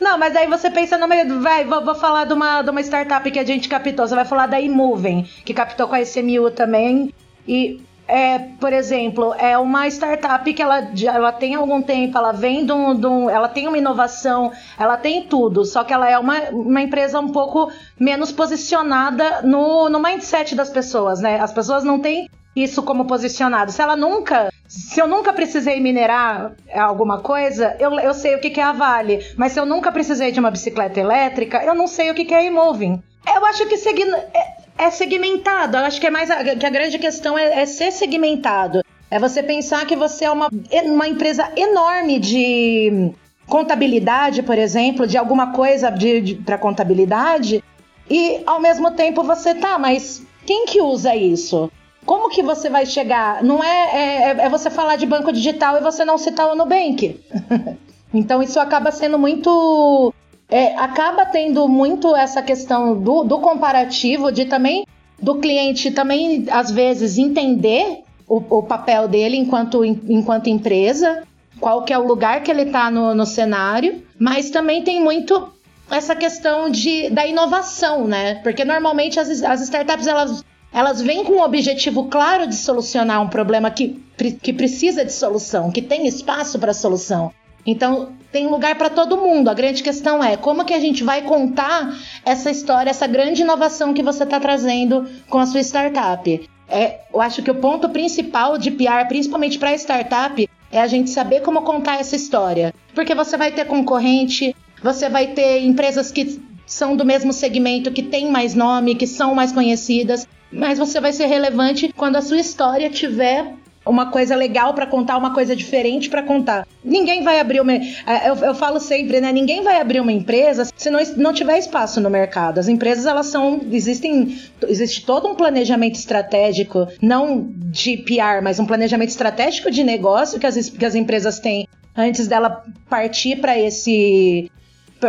Não, 0.00 0.18
mas 0.18 0.34
aí 0.34 0.48
você 0.48 0.68
pensa 0.68 0.98
no 0.98 1.06
meio. 1.06 1.40
Vai, 1.40 1.64
vou, 1.64 1.84
vou 1.84 1.94
falar 1.94 2.24
de 2.24 2.32
uma, 2.32 2.62
de 2.62 2.70
uma 2.70 2.80
startup 2.80 3.30
que 3.30 3.38
a 3.38 3.44
gente 3.44 3.68
captou. 3.68 4.06
Você 4.06 4.16
vai 4.16 4.24
falar 4.24 4.48
da 4.48 4.60
Imovem, 4.60 5.22
que 5.44 5.54
captou 5.54 5.86
com 5.86 5.94
a 5.94 6.00
SMU 6.00 6.50
também. 6.50 7.14
E 7.46 7.80
é, 8.10 8.38
por 8.58 8.72
exemplo, 8.72 9.32
é 9.38 9.56
uma 9.56 9.86
startup 9.86 10.52
que 10.52 10.60
ela, 10.60 10.90
ela 11.06 11.30
tem 11.30 11.54
algum 11.54 11.80
tempo, 11.80 12.18
ela 12.18 12.32
vem 12.32 12.66
de 12.66 12.72
um, 12.72 12.94
de 12.94 13.06
um, 13.06 13.30
ela 13.30 13.48
tem 13.48 13.68
uma 13.68 13.78
inovação, 13.78 14.50
ela 14.76 14.96
tem 14.96 15.22
tudo, 15.22 15.64
só 15.64 15.84
que 15.84 15.92
ela 15.92 16.10
é 16.10 16.18
uma, 16.18 16.40
uma 16.50 16.82
empresa 16.82 17.20
um 17.20 17.28
pouco 17.28 17.70
menos 17.98 18.32
posicionada 18.32 19.42
no, 19.42 19.88
no 19.88 20.02
mindset 20.02 20.56
das 20.56 20.70
pessoas, 20.70 21.20
né? 21.20 21.38
As 21.40 21.52
pessoas 21.52 21.84
não 21.84 22.00
têm 22.00 22.28
isso 22.54 22.82
como 22.82 23.04
posicionado. 23.04 23.70
Se 23.70 23.80
ela 23.80 23.94
nunca, 23.94 24.52
se 24.66 25.00
eu 25.00 25.06
nunca 25.06 25.32
precisei 25.32 25.80
minerar 25.80 26.52
alguma 26.74 27.20
coisa, 27.20 27.76
eu, 27.78 27.92
eu 28.00 28.12
sei 28.12 28.34
o 28.34 28.40
que, 28.40 28.50
que 28.50 28.60
é 28.60 28.64
a 28.64 28.72
Vale, 28.72 29.24
mas 29.36 29.52
se 29.52 29.60
eu 29.60 29.64
nunca 29.64 29.92
precisei 29.92 30.32
de 30.32 30.40
uma 30.40 30.50
bicicleta 30.50 30.98
elétrica, 30.98 31.62
eu 31.64 31.76
não 31.76 31.86
sei 31.86 32.10
o 32.10 32.14
que, 32.14 32.24
que 32.24 32.34
é 32.34 32.38
a 32.38 32.44
Imoving. 32.44 33.00
Eu 33.26 33.44
acho 33.44 33.66
que 33.66 33.76
seguindo. 33.76 34.14
É, 34.16 34.59
é 34.80 34.90
segmentado. 34.90 35.76
Eu 35.76 35.84
acho 35.84 36.00
que 36.00 36.06
é 36.06 36.10
mais 36.10 36.30
a, 36.30 36.42
que 36.56 36.64
a 36.64 36.70
grande 36.70 36.98
questão 36.98 37.38
é, 37.38 37.60
é, 37.62 37.66
ser 37.66 37.92
segmentado. 37.92 38.82
É 39.10 39.18
você 39.18 39.42
pensar 39.42 39.84
que 39.86 39.94
você 39.94 40.24
é 40.24 40.30
uma, 40.30 40.48
uma 40.84 41.06
empresa 41.06 41.50
enorme 41.54 42.18
de 42.18 43.12
contabilidade, 43.46 44.42
por 44.42 44.56
exemplo, 44.56 45.06
de 45.06 45.18
alguma 45.18 45.52
coisa 45.52 45.90
de, 45.90 46.20
de 46.20 46.34
para 46.36 46.56
contabilidade, 46.56 47.62
e 48.08 48.40
ao 48.46 48.60
mesmo 48.60 48.92
tempo 48.92 49.22
você 49.22 49.54
tá, 49.54 49.78
mas 49.78 50.22
quem 50.46 50.64
que 50.66 50.80
usa 50.80 51.14
isso? 51.14 51.70
Como 52.06 52.30
que 52.30 52.42
você 52.42 52.70
vai 52.70 52.86
chegar? 52.86 53.42
Não 53.42 53.62
é, 53.62 53.90
é, 53.92 54.30
é 54.46 54.48
você 54.48 54.70
falar 54.70 54.96
de 54.96 55.04
banco 55.06 55.32
digital 55.32 55.76
e 55.76 55.82
você 55.82 56.04
não 56.04 56.16
citar 56.16 56.48
o 56.48 56.54
Nubank. 56.54 57.20
então 58.14 58.42
isso 58.42 58.58
acaba 58.58 58.90
sendo 58.90 59.18
muito 59.18 60.14
é, 60.50 60.74
acaba 60.76 61.24
tendo 61.26 61.68
muito 61.68 62.14
essa 62.16 62.42
questão 62.42 62.98
do, 63.00 63.22
do 63.22 63.38
comparativo, 63.38 64.32
de 64.32 64.46
também 64.46 64.84
do 65.20 65.36
cliente 65.36 65.90
também, 65.90 66.46
às 66.50 66.70
vezes, 66.70 67.18
entender 67.18 68.02
o, 68.26 68.58
o 68.58 68.62
papel 68.62 69.06
dele 69.06 69.36
enquanto, 69.36 69.84
enquanto 69.84 70.48
empresa, 70.48 71.22
qual 71.60 71.84
que 71.84 71.92
é 71.92 71.98
o 71.98 72.06
lugar 72.06 72.42
que 72.42 72.50
ele 72.50 72.62
está 72.62 72.90
no, 72.90 73.14
no 73.14 73.26
cenário, 73.26 74.02
mas 74.18 74.50
também 74.50 74.82
tem 74.82 75.00
muito 75.02 75.52
essa 75.90 76.16
questão 76.16 76.70
de, 76.70 77.10
da 77.10 77.26
inovação, 77.26 78.06
né? 78.06 78.36
Porque 78.36 78.64
normalmente 78.64 79.18
as, 79.20 79.42
as 79.42 79.60
startups 79.60 80.06
elas, 80.06 80.44
elas 80.72 81.02
vêm 81.02 81.24
com 81.24 81.34
um 81.34 81.42
objetivo 81.42 82.04
claro 82.04 82.46
de 82.46 82.54
solucionar 82.54 83.20
um 83.20 83.28
problema 83.28 83.70
que, 83.70 84.02
que 84.40 84.52
precisa 84.52 85.04
de 85.04 85.12
solução, 85.12 85.70
que 85.70 85.82
tem 85.82 86.06
espaço 86.06 86.58
para 86.58 86.72
solução. 86.72 87.32
Então, 87.66 88.12
tem 88.32 88.46
lugar 88.46 88.76
para 88.76 88.90
todo 88.90 89.16
mundo. 89.16 89.48
A 89.48 89.54
grande 89.54 89.82
questão 89.82 90.22
é 90.22 90.36
como 90.36 90.64
que 90.64 90.74
a 90.74 90.80
gente 90.80 91.02
vai 91.02 91.22
contar 91.22 91.96
essa 92.24 92.50
história, 92.50 92.90
essa 92.90 93.06
grande 93.06 93.42
inovação 93.42 93.92
que 93.92 94.02
você 94.02 94.24
está 94.24 94.38
trazendo 94.38 95.06
com 95.28 95.38
a 95.38 95.46
sua 95.46 95.60
startup. 95.60 96.48
É, 96.68 97.00
eu 97.12 97.20
acho 97.20 97.42
que 97.42 97.50
o 97.50 97.56
ponto 97.56 97.88
principal 97.88 98.56
de 98.56 98.70
PR, 98.70 99.06
principalmente 99.08 99.58
para 99.58 99.74
startup, 99.74 100.48
é 100.70 100.80
a 100.80 100.86
gente 100.86 101.10
saber 101.10 101.40
como 101.40 101.62
contar 101.62 101.98
essa 101.98 102.14
história. 102.14 102.72
Porque 102.94 103.14
você 103.14 103.36
vai 103.36 103.50
ter 103.50 103.64
concorrente, 103.66 104.54
você 104.82 105.08
vai 105.08 105.28
ter 105.28 105.62
empresas 105.62 106.12
que 106.12 106.40
são 106.64 106.96
do 106.96 107.04
mesmo 107.04 107.32
segmento, 107.32 107.90
que 107.90 108.02
têm 108.02 108.30
mais 108.30 108.54
nome, 108.54 108.94
que 108.94 109.06
são 109.06 109.34
mais 109.34 109.50
conhecidas, 109.50 110.28
mas 110.52 110.78
você 110.78 111.00
vai 111.00 111.12
ser 111.12 111.26
relevante 111.26 111.92
quando 111.96 112.16
a 112.16 112.22
sua 112.22 112.38
história 112.38 112.88
tiver 112.88 113.54
uma 113.90 114.10
coisa 114.10 114.36
legal 114.36 114.72
para 114.72 114.86
contar, 114.86 115.16
uma 115.16 115.34
coisa 115.34 115.54
diferente 115.54 116.08
para 116.08 116.22
contar. 116.22 116.66
Ninguém 116.82 117.22
vai 117.22 117.40
abrir 117.40 117.60
uma. 117.60 117.74
É, 117.74 118.28
eu, 118.28 118.36
eu, 118.36 118.54
falo 118.54 118.78
sempre, 118.78 119.20
né? 119.20 119.32
Ninguém 119.32 119.62
vai 119.62 119.80
abrir 119.80 120.00
uma 120.00 120.12
empresa 120.12 120.68
se 120.76 120.90
não, 120.90 121.00
não 121.16 121.32
tiver 121.32 121.58
espaço 121.58 122.00
no 122.00 122.08
mercado. 122.08 122.58
As 122.58 122.68
empresas, 122.68 123.06
elas 123.06 123.26
são. 123.26 123.60
Existem. 123.70 124.38
Existe 124.66 125.04
todo 125.04 125.28
um 125.28 125.34
planejamento 125.34 125.96
estratégico, 125.96 126.86
não 127.02 127.48
de 127.56 127.96
PR, 127.96 128.42
mas 128.42 128.58
um 128.58 128.66
planejamento 128.66 129.10
estratégico 129.10 129.70
de 129.70 129.82
negócio 129.82 130.38
que 130.38 130.46
as, 130.46 130.70
que 130.70 130.84
as 130.84 130.94
empresas 130.94 131.38
têm 131.38 131.68
antes 131.96 132.28
dela 132.28 132.64
partir 132.88 133.36
para 133.36 133.58
esse 133.58 134.50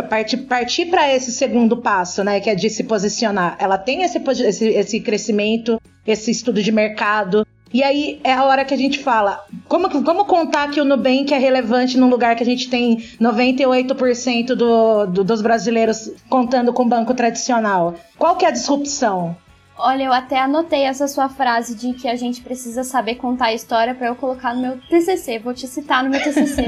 partir, 0.00 0.36
partir 0.38 0.86
para 0.86 1.14
esse 1.14 1.30
segundo 1.30 1.76
passo, 1.76 2.24
né, 2.24 2.40
que 2.40 2.48
é 2.48 2.54
de 2.54 2.70
se 2.70 2.84
posicionar. 2.84 3.56
Ela 3.58 3.76
tem 3.76 4.02
esse, 4.02 4.18
esse, 4.18 4.68
esse 4.68 5.00
crescimento, 5.00 5.80
esse 6.06 6.30
estudo 6.30 6.62
de 6.62 6.72
mercado, 6.72 7.46
e 7.72 7.82
aí 7.82 8.20
é 8.22 8.32
a 8.32 8.44
hora 8.44 8.64
que 8.64 8.74
a 8.74 8.76
gente 8.76 8.98
fala, 8.98 9.44
como, 9.68 10.04
como 10.04 10.24
contar 10.24 10.70
que 10.70 10.80
o 10.80 10.84
Nubank 10.84 11.32
é 11.32 11.38
relevante 11.38 11.96
num 11.96 12.08
lugar 12.08 12.36
que 12.36 12.42
a 12.42 12.46
gente 12.46 12.68
tem 12.68 12.98
98% 13.20 14.54
do, 14.54 15.06
do, 15.06 15.24
dos 15.24 15.40
brasileiros 15.40 16.12
contando 16.28 16.72
com 16.72 16.86
banco 16.86 17.14
tradicional? 17.14 17.94
Qual 18.18 18.36
que 18.36 18.44
é 18.44 18.48
a 18.48 18.52
disrupção? 18.52 19.34
Olha, 19.78 20.04
eu 20.04 20.12
até 20.12 20.38
anotei 20.38 20.82
essa 20.82 21.08
sua 21.08 21.28
frase 21.28 21.74
de 21.74 21.94
que 21.94 22.06
a 22.06 22.14
gente 22.14 22.42
precisa 22.42 22.84
saber 22.84 23.14
contar 23.14 23.46
a 23.46 23.54
história 23.54 23.94
para 23.94 24.08
eu 24.08 24.14
colocar 24.14 24.54
no 24.54 24.60
meu 24.60 24.78
TCC. 24.88 25.38
Vou 25.38 25.54
te 25.54 25.66
citar 25.66 26.04
no 26.04 26.10
meu 26.10 26.22
TCC. 26.22 26.66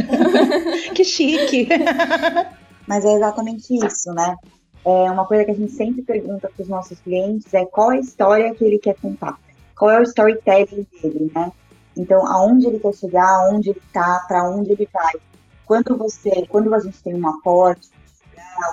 que 0.94 1.04
chique. 1.04 1.68
Mas 2.88 3.04
é 3.04 3.12
exatamente 3.14 3.74
isso, 3.74 4.10
né? 4.12 4.34
É 4.84 5.10
uma 5.10 5.26
coisa 5.26 5.44
que 5.44 5.50
a 5.50 5.54
gente 5.54 5.72
sempre 5.72 6.02
pergunta 6.02 6.50
para 6.54 6.62
os 6.62 6.68
nossos 6.68 6.98
clientes 7.00 7.52
é 7.54 7.64
qual 7.64 7.92
é 7.92 7.96
a 7.96 8.00
história 8.00 8.54
que 8.54 8.64
ele 8.64 8.78
quer 8.78 8.94
contar 9.00 9.38
qual 9.76 9.90
é 9.90 10.00
o 10.00 10.02
storytelling 10.02 10.86
dele, 10.92 11.30
né? 11.34 11.52
Então, 11.96 12.26
aonde 12.26 12.66
ele 12.66 12.80
quer 12.80 12.94
chegar, 12.94 13.28
aonde 13.28 13.70
ele 13.70 13.80
está, 13.86 14.24
para 14.26 14.48
onde 14.48 14.72
ele 14.72 14.88
vai. 14.92 15.12
Quando 15.64 15.96
você, 15.96 16.46
quando 16.48 16.74
a 16.74 16.78
gente 16.80 17.02
tem 17.02 17.14
um 17.14 17.28
aporte, 17.28 17.88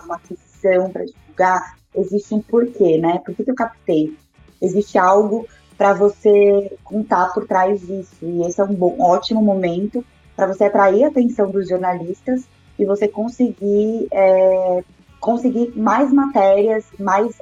uma 0.05 0.15
aquisição 0.15 0.89
para 0.89 1.05
divulgar, 1.05 1.77
existe 1.95 2.33
um 2.33 2.41
porquê, 2.41 2.97
né? 2.97 3.19
Por 3.25 3.35
que, 3.35 3.43
que 3.43 3.51
eu 3.51 3.55
captei? 3.55 4.17
Existe 4.61 4.97
algo 4.97 5.47
para 5.77 5.93
você 5.93 6.77
contar 6.83 7.33
por 7.33 7.47
trás 7.47 7.81
disso. 7.81 8.15
E 8.21 8.41
esse 8.45 8.59
é 8.59 8.63
um 8.63 8.73
bom, 8.73 8.95
ótimo 8.99 9.41
momento 9.41 10.03
para 10.35 10.47
você 10.47 10.65
atrair 10.65 11.03
a 11.03 11.07
atenção 11.07 11.49
dos 11.49 11.67
jornalistas 11.67 12.47
e 12.77 12.85
você 12.85 13.07
conseguir 13.07 14.07
é, 14.11 14.83
conseguir 15.19 15.71
mais 15.77 16.11
matérias, 16.11 16.85
mais 16.99 17.39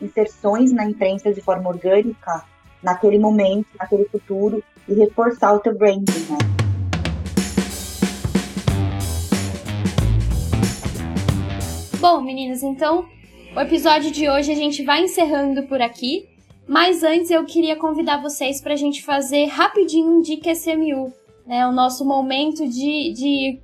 inserções 0.00 0.72
na 0.72 0.84
imprensa 0.84 1.32
de 1.32 1.40
forma 1.40 1.68
orgânica 1.68 2.44
naquele 2.82 3.18
momento, 3.18 3.66
naquele 3.78 4.04
futuro 4.06 4.62
e 4.88 4.94
reforçar 4.94 5.52
o 5.54 5.60
teu 5.60 5.76
branding, 5.76 6.26
né? 6.28 6.38
Bom, 12.00 12.20
meninas, 12.22 12.62
então 12.62 13.06
o 13.54 13.60
episódio 13.60 14.10
de 14.10 14.28
hoje 14.28 14.50
a 14.50 14.54
gente 14.54 14.82
vai 14.82 15.02
encerrando 15.02 15.64
por 15.64 15.82
aqui. 15.82 16.28
Mas 16.66 17.02
antes 17.02 17.30
eu 17.32 17.44
queria 17.44 17.74
convidar 17.74 18.22
vocês 18.22 18.60
para 18.60 18.74
a 18.74 18.76
gente 18.76 19.02
fazer 19.02 19.46
rapidinho 19.46 20.06
um 20.06 20.22
Dica 20.22 20.52
SMU, 20.52 21.12
né? 21.44 21.66
O 21.66 21.72
nosso 21.72 22.04
momento 22.04 22.64
de, 22.68 23.12
de 23.12 23.60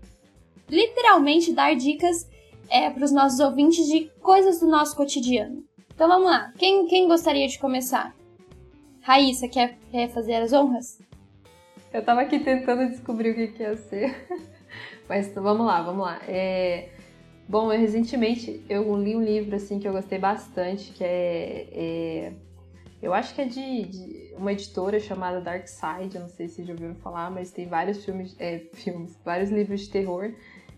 literalmente 0.69 1.53
dar 1.53 1.77
dicas 1.77 2.29
é, 2.69 2.91
para 2.91 3.05
os 3.05 3.13
nossos 3.13 3.39
ouvintes 3.39 3.87
de 3.87 4.11
coisas 4.21 4.59
do 4.59 4.67
nosso 4.67 4.97
cotidiano. 4.97 5.63
Então 5.95 6.09
vamos 6.09 6.27
lá, 6.27 6.53
quem, 6.59 6.85
quem 6.87 7.07
gostaria 7.07 7.47
de 7.47 7.59
começar? 7.61 8.13
Raíssa, 9.07 9.47
quer, 9.47 9.79
quer 9.89 10.09
fazer 10.09 10.35
as 10.35 10.53
honras? 10.53 11.01
Eu 11.93 12.05
tava 12.05 12.23
aqui 12.23 12.41
tentando 12.41 12.91
descobrir 12.91 13.31
o 13.31 13.35
que, 13.37 13.47
que 13.47 13.63
ia 13.63 13.77
ser. 13.77 14.27
Mas 15.09 15.33
vamos 15.33 15.65
lá, 15.65 15.81
vamos 15.81 16.05
lá. 16.05 16.21
É... 16.27 16.89
Bom, 17.49 17.73
eu, 17.73 17.79
recentemente 17.79 18.65
eu 18.69 18.83
li 19.01 19.15
um 19.15 19.23
livro 19.23 19.55
assim 19.55 19.79
que 19.79 19.87
eu 19.87 19.93
gostei 19.93 20.19
bastante, 20.19 20.91
que 20.91 21.05
é, 21.05 21.69
é... 21.71 22.33
eu 23.01 23.15
acho 23.15 23.33
que 23.33 23.43
é 23.43 23.45
de, 23.45 23.85
de, 23.85 24.35
uma 24.37 24.53
editora 24.53 24.99
chamada 24.99 25.41
Dark 25.41 25.69
Side, 25.69 26.17
eu 26.17 26.23
não 26.23 26.29
sei 26.29 26.49
se 26.49 26.65
já 26.65 26.73
ouviram 26.73 26.97
falar, 26.97 27.31
mas 27.31 27.53
tem 27.53 27.69
vários 27.69 28.05
filmes, 28.05 28.35
é, 28.41 28.59
filmes, 28.75 29.17
vários 29.25 29.51
livros 29.51 29.83
de 29.83 29.91
terror 29.91 30.33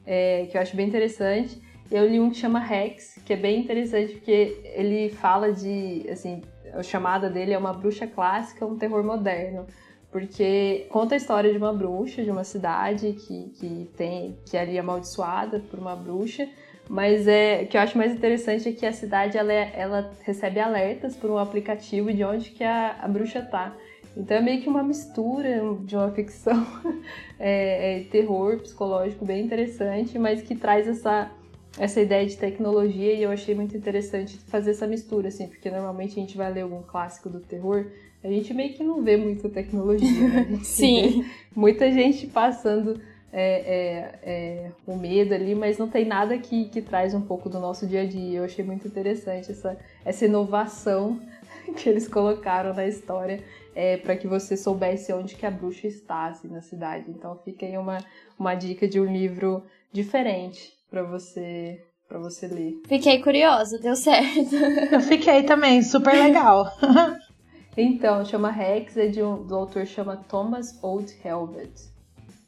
é, 0.05 0.45
que 0.51 0.55
eu 0.59 0.61
acho 0.61 0.77
bem 0.77 0.87
interessante. 0.87 1.59
Eu 1.91 2.07
li 2.07 2.21
um 2.21 2.29
que 2.29 2.37
chama 2.37 2.59
Rex, 2.59 3.19
que 3.25 3.33
é 3.33 3.37
bem 3.37 3.61
interessante 3.61 4.13
porque 4.17 4.61
ele 4.75 5.09
fala 5.09 5.51
de 5.51 6.07
assim 6.11 6.43
a 6.79 6.83
chamada 6.83 7.29
dele 7.29 7.53
é 7.53 7.59
uma 7.59 7.73
bruxa 7.73 8.07
clássica, 8.07 8.65
um 8.65 8.77
terror 8.77 9.03
moderno, 9.03 9.67
porque 10.11 10.87
conta 10.91 11.15
a 11.15 11.19
história 11.19 11.53
de 11.53 11.59
uma 11.59 11.73
bruxa 11.73 12.23
de 12.23 12.31
uma 12.31 12.45
cidade 12.45 13.13
que, 13.13 13.51
que 13.59 13.91
tem 13.97 14.39
que 14.47 14.57
é 14.57 14.61
ali 14.61 14.79
amaldiçoada 14.79 15.61
por 15.61 15.79
uma 15.79 15.95
bruxa, 15.95 16.49
mas 16.89 17.29
é 17.29 17.63
o 17.63 17.67
que 17.67 17.77
eu 17.77 17.81
acho 17.81 17.99
mais 17.99 18.13
interessante 18.13 18.69
é 18.69 18.73
que 18.73 18.87
a 18.87 18.93
cidade 18.93 19.37
ela, 19.37 19.53
é, 19.53 19.73
ela 19.75 20.11
recebe 20.23 20.59
alertas 20.59 21.15
por 21.15 21.31
um 21.31 21.39
aplicativo 21.39 22.13
de 22.13 22.25
onde 22.25 22.51
que 22.51 22.65
a, 22.65 22.97
a 23.01 23.09
bruxa 23.09 23.43
tá. 23.43 23.75
Então 24.17 24.37
é 24.37 24.41
meio 24.41 24.61
que 24.63 24.69
uma 24.69 24.83
mistura 24.83 25.61
de 25.83 25.95
uma 25.95 26.11
ficção 26.11 26.67
é, 27.39 27.99
é, 27.99 28.05
terror 28.05 28.59
psicológico 28.59 29.25
bem 29.25 29.45
interessante, 29.45 30.19
mas 30.19 30.43
que 30.43 30.57
traz 30.57 30.89
essa 30.89 31.31
essa 31.79 32.01
ideia 32.01 32.27
de 32.27 32.37
tecnologia 32.37 33.13
e 33.15 33.23
eu 33.23 33.31
achei 33.31 33.55
muito 33.55 33.77
interessante 33.77 34.37
fazer 34.49 34.73
essa 34.73 34.87
mistura, 34.87 35.29
assim, 35.29 35.47
porque 35.47 35.71
normalmente 35.71 36.13
a 36.13 36.21
gente 36.21 36.37
vai 36.37 36.53
ler 36.53 36.63
algum 36.63 36.83
clássico 36.83 37.31
do 37.31 37.41
terror, 37.41 37.87
a 38.23 38.29
gente 38.29 38.53
meio 38.53 38.75
que 38.75 38.83
não 38.83 39.03
vê 39.03 39.17
muita 39.17 39.49
tecnologia, 39.49 40.29
né? 40.29 40.59
Sim. 40.65 41.25
muita 41.55 41.91
gente 41.93 42.27
passando 42.27 43.01
é, 43.33 43.43
é, 43.43 44.19
é, 44.23 44.71
o 44.87 44.97
medo 44.97 45.35
ali, 45.35 45.55
mas 45.55 45.79
não 45.79 45.89
tem 45.89 46.05
nada 46.05 46.37
que, 46.37 46.65
que 46.65 46.83
traz 46.83 47.15
um 47.15 47.21
pouco 47.21 47.49
do 47.49 47.61
nosso 47.61 47.87
dia 47.87 48.03
a 48.03 48.07
dia. 48.07 48.39
Eu 48.39 48.45
achei 48.45 48.65
muito 48.65 48.89
interessante 48.89 49.53
essa, 49.53 49.79
essa 50.05 50.25
inovação 50.25 51.21
que 51.77 51.89
eles 51.89 52.09
colocaram 52.09 52.75
na 52.75 52.87
história 52.87 53.41
é, 53.73 53.97
para 53.99 54.17
que 54.17 54.27
você 54.27 54.57
soubesse 54.57 55.13
onde 55.13 55.37
que 55.37 55.47
a 55.47 55.51
bruxa 55.51 55.87
está 55.87 56.27
assim, 56.27 56.49
na 56.49 56.61
cidade. 56.61 57.05
Então 57.09 57.39
fica 57.45 57.65
aí 57.65 57.79
uma, 57.79 57.99
uma 58.37 58.55
dica 58.55 58.89
de 58.89 58.99
um 58.99 59.05
livro 59.05 59.63
diferente 59.93 60.78
para 60.91 61.03
você 61.03 61.85
para 62.09 62.19
você 62.19 62.47
ler. 62.47 62.81
Fiquei 62.87 63.23
curiosa, 63.23 63.79
deu 63.79 63.95
certo. 63.95 64.57
Eu 64.91 65.01
fiquei 65.01 65.43
também, 65.43 65.83
super 65.83 66.15
legal. 66.15 66.73
então, 67.77 68.25
chama 68.25 68.51
Rex, 68.51 68.97
é 68.97 69.09
de 69.09 69.23
um, 69.23 69.47
do 69.47 69.55
autor 69.55 69.87
chama 69.87 70.17
Thomas 70.17 70.83
Old 70.83 71.15
Helvet. 71.23 71.71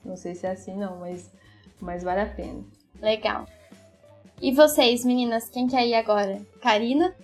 Não 0.03 0.17
sei 0.17 0.35
se 0.35 0.47
é 0.47 0.53
assim 0.53 0.75
não, 0.75 0.97
mas, 1.01 1.31
mas 1.79 2.03
vale 2.03 2.23
a 2.23 2.27
pena. 2.27 2.65
Legal. 3.03 3.47
E 4.41 4.51
vocês, 4.51 5.05
meninas, 5.05 5.51
quem 5.51 5.67
quer 5.67 5.87
ir 5.87 5.95
agora? 5.95 6.41
Karina? 6.63 7.15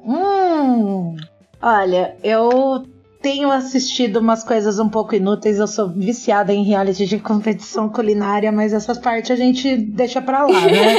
Hum, 0.00 1.16
olha, 1.62 2.16
eu 2.24 2.84
tenho 3.24 3.50
assistido 3.50 4.18
umas 4.18 4.44
coisas 4.44 4.78
um 4.78 4.86
pouco 4.86 5.14
inúteis. 5.14 5.58
Eu 5.58 5.66
sou 5.66 5.88
viciada 5.88 6.52
em 6.52 6.62
reality 6.62 7.06
de 7.06 7.18
competição 7.18 7.88
culinária, 7.88 8.52
mas 8.52 8.74
essas 8.74 8.98
partes 8.98 9.30
a 9.30 9.34
gente 9.34 9.78
deixa 9.78 10.20
pra 10.20 10.46
lá, 10.46 10.60
né? 10.60 10.96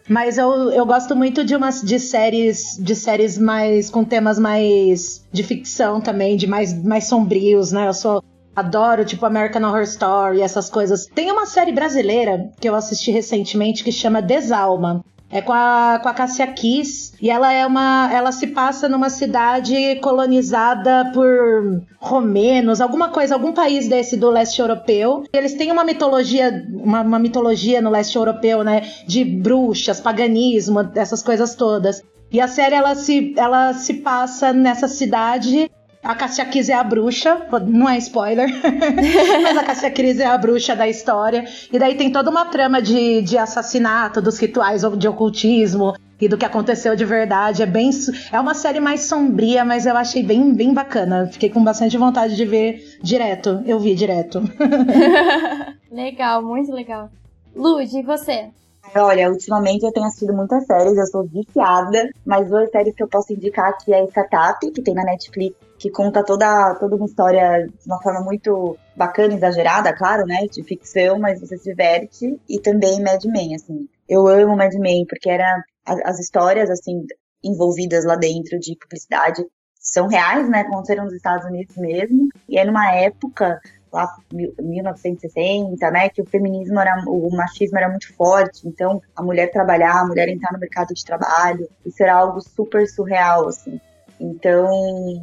mas 0.08 0.38
eu, 0.38 0.70
eu 0.70 0.86
gosto 0.86 1.14
muito 1.14 1.44
de 1.44 1.54
umas 1.54 1.82
de 1.82 2.00
séries 2.00 2.78
de 2.80 2.96
séries 2.96 3.36
mais 3.36 3.90
com 3.90 4.02
temas 4.02 4.38
mais 4.38 5.22
de 5.30 5.42
ficção 5.42 6.00
também, 6.00 6.34
de 6.34 6.46
mais 6.46 6.72
mais 6.82 7.04
sombrios, 7.04 7.72
né? 7.72 7.86
Eu 7.86 7.92
sou 7.92 8.24
Adoro, 8.56 9.04
tipo, 9.04 9.26
American 9.26 9.62
Horror 9.62 9.82
Story, 9.82 10.40
essas 10.40 10.70
coisas. 10.70 11.04
Tem 11.14 11.30
uma 11.30 11.44
série 11.44 11.72
brasileira 11.72 12.50
que 12.58 12.68
eu 12.68 12.74
assisti 12.74 13.10
recentemente 13.10 13.84
que 13.84 13.92
chama 13.92 14.22
Desalma. 14.22 15.04
É 15.30 15.40
com 15.40 15.52
a, 15.52 16.00
com 16.02 16.08
a 16.08 16.14
Cassia 16.14 16.46
Kiss. 16.48 17.12
E 17.20 17.30
ela 17.30 17.52
é 17.52 17.64
uma. 17.66 18.10
Ela 18.12 18.32
se 18.32 18.48
passa 18.48 18.88
numa 18.88 19.08
cidade 19.08 19.96
colonizada 20.02 21.10
por 21.14 21.82
romenos, 21.98 22.80
alguma 22.80 23.10
coisa, 23.10 23.34
algum 23.34 23.52
país 23.52 23.86
desse 23.88 24.16
do 24.16 24.28
leste 24.28 24.60
europeu. 24.60 25.24
Eles 25.32 25.54
têm 25.54 25.70
uma 25.70 25.84
mitologia, 25.84 26.66
uma, 26.72 27.02
uma 27.02 27.18
mitologia 27.18 27.80
no 27.80 27.90
leste 27.90 28.16
europeu, 28.16 28.64
né? 28.64 28.82
De 29.06 29.24
bruxas, 29.24 30.00
paganismo, 30.00 30.80
essas 30.94 31.22
coisas 31.22 31.54
todas. 31.54 32.02
E 32.32 32.40
a 32.40 32.46
série 32.46 32.74
ela 32.74 32.94
se, 32.94 33.34
ela 33.36 33.72
se 33.74 33.94
passa 33.94 34.52
nessa 34.52 34.86
cidade 34.86 35.70
a 36.02 36.14
Cassia 36.14 36.44
Kiss 36.46 36.72
é 36.72 36.74
a 36.74 36.82
bruxa, 36.82 37.46
não 37.66 37.88
é 37.88 37.98
spoiler, 37.98 38.48
mas 39.42 39.56
a 39.56 39.62
Cassia 39.62 39.90
Kiss 39.90 40.20
é 40.20 40.26
a 40.26 40.38
bruxa 40.38 40.74
da 40.74 40.88
história. 40.88 41.44
E 41.70 41.78
daí 41.78 41.94
tem 41.94 42.10
toda 42.10 42.30
uma 42.30 42.46
trama 42.46 42.80
de, 42.80 43.20
de 43.22 43.36
assassinato, 43.36 44.20
dos 44.22 44.38
rituais 44.38 44.82
de 44.96 45.06
ocultismo 45.06 45.94
e 46.18 46.28
do 46.28 46.38
que 46.38 46.44
aconteceu 46.44 46.96
de 46.96 47.04
verdade. 47.04 47.62
É 47.62 47.66
bem, 47.66 47.90
é 48.32 48.40
uma 48.40 48.54
série 48.54 48.80
mais 48.80 49.02
sombria, 49.02 49.64
mas 49.64 49.84
eu 49.84 49.96
achei 49.96 50.22
bem, 50.22 50.54
bem 50.54 50.72
bacana. 50.72 51.28
Fiquei 51.30 51.50
com 51.50 51.62
bastante 51.62 51.96
vontade 51.98 52.34
de 52.34 52.44
ver 52.46 52.98
direto. 53.02 53.62
Eu 53.66 53.78
vi 53.78 53.94
direto. 53.94 54.42
legal, 55.92 56.42
muito 56.42 56.72
legal. 56.72 57.10
Lud, 57.54 57.94
e 57.94 58.02
você? 58.02 58.50
Olha, 58.94 59.30
ultimamente 59.30 59.84
eu 59.84 59.92
tenho 59.92 60.06
assistido 60.06 60.32
muitas 60.32 60.64
séries, 60.66 60.96
eu 60.96 61.06
sou 61.06 61.24
viciada, 61.24 62.10
mas 62.24 62.48
duas 62.48 62.70
séries 62.70 62.94
que 62.94 63.02
eu 63.02 63.08
posso 63.08 63.32
indicar 63.32 63.70
aqui 63.70 63.92
é 63.92 64.04
Startup, 64.06 64.58
que 64.70 64.82
tem 64.82 64.94
na 64.94 65.04
Netflix, 65.04 65.56
que 65.78 65.90
conta 65.90 66.24
toda, 66.24 66.74
toda 66.74 66.96
uma 66.96 67.06
história 67.06 67.66
de 67.66 67.86
uma 67.86 68.02
forma 68.02 68.20
muito 68.20 68.76
bacana, 68.96 69.34
exagerada, 69.34 69.94
claro, 69.94 70.26
né, 70.26 70.46
de 70.50 70.62
ficção, 70.64 71.18
mas 71.18 71.40
você 71.40 71.56
se 71.56 71.70
diverte, 71.70 72.40
e 72.48 72.60
também 72.60 73.02
Mad 73.02 73.24
Men, 73.24 73.54
assim. 73.54 73.88
Eu 74.08 74.26
amo 74.26 74.56
Mad 74.56 74.74
Men, 74.74 75.06
porque 75.06 75.30
era 75.30 75.62
as, 75.86 76.00
as 76.04 76.18
histórias, 76.18 76.68
assim, 76.68 77.06
envolvidas 77.44 78.04
lá 78.04 78.16
dentro 78.16 78.58
de 78.58 78.76
publicidade 78.76 79.44
são 79.80 80.08
reais, 80.08 80.48
né, 80.48 80.60
aconteceram 80.60 81.04
nos 81.04 81.14
Estados 81.14 81.46
Unidos 81.46 81.76
mesmo, 81.76 82.28
e 82.48 82.58
é 82.58 82.64
numa 82.64 82.92
época 82.94 83.58
lá 83.92 84.08
1960, 84.32 85.90
né, 85.90 86.08
que 86.08 86.22
o 86.22 86.26
feminismo 86.26 86.78
era, 86.78 87.02
o 87.06 87.30
machismo 87.34 87.78
era 87.78 87.88
muito 87.88 88.14
forte, 88.14 88.66
então 88.66 89.02
a 89.16 89.22
mulher 89.22 89.50
trabalhar, 89.50 90.00
a 90.00 90.06
mulher 90.06 90.28
entrar 90.28 90.52
no 90.52 90.58
mercado 90.58 90.94
de 90.94 91.04
trabalho, 91.04 91.68
isso 91.84 92.02
era 92.02 92.14
algo 92.14 92.40
super 92.40 92.86
surreal, 92.88 93.48
assim. 93.48 93.80
Então, 94.20 94.66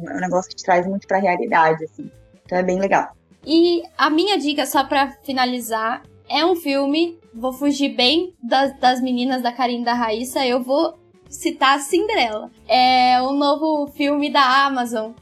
é 0.08 0.16
um 0.16 0.20
negócio 0.20 0.50
que 0.50 0.56
te 0.56 0.64
traz 0.64 0.86
muito 0.86 1.06
pra 1.06 1.18
realidade, 1.18 1.84
assim. 1.84 2.10
Então 2.44 2.58
é 2.58 2.62
bem 2.62 2.80
legal. 2.80 3.12
E 3.46 3.82
a 3.96 4.10
minha 4.10 4.36
dica, 4.36 4.66
só 4.66 4.84
pra 4.84 5.12
finalizar, 5.22 6.02
é 6.28 6.44
um 6.44 6.56
filme. 6.56 7.18
Vou 7.32 7.52
fugir 7.52 7.90
bem 7.90 8.34
das, 8.42 8.76
das 8.78 9.00
meninas 9.00 9.42
da 9.42 9.52
Karine 9.52 9.84
da 9.84 9.94
Raíssa. 9.94 10.44
Eu 10.44 10.62
vou 10.62 10.98
citar 11.28 11.78
Cinderela. 11.78 12.50
É 12.66 13.20
o 13.22 13.32
novo 13.32 13.86
filme 13.92 14.30
da 14.30 14.66
Amazon. 14.66 15.12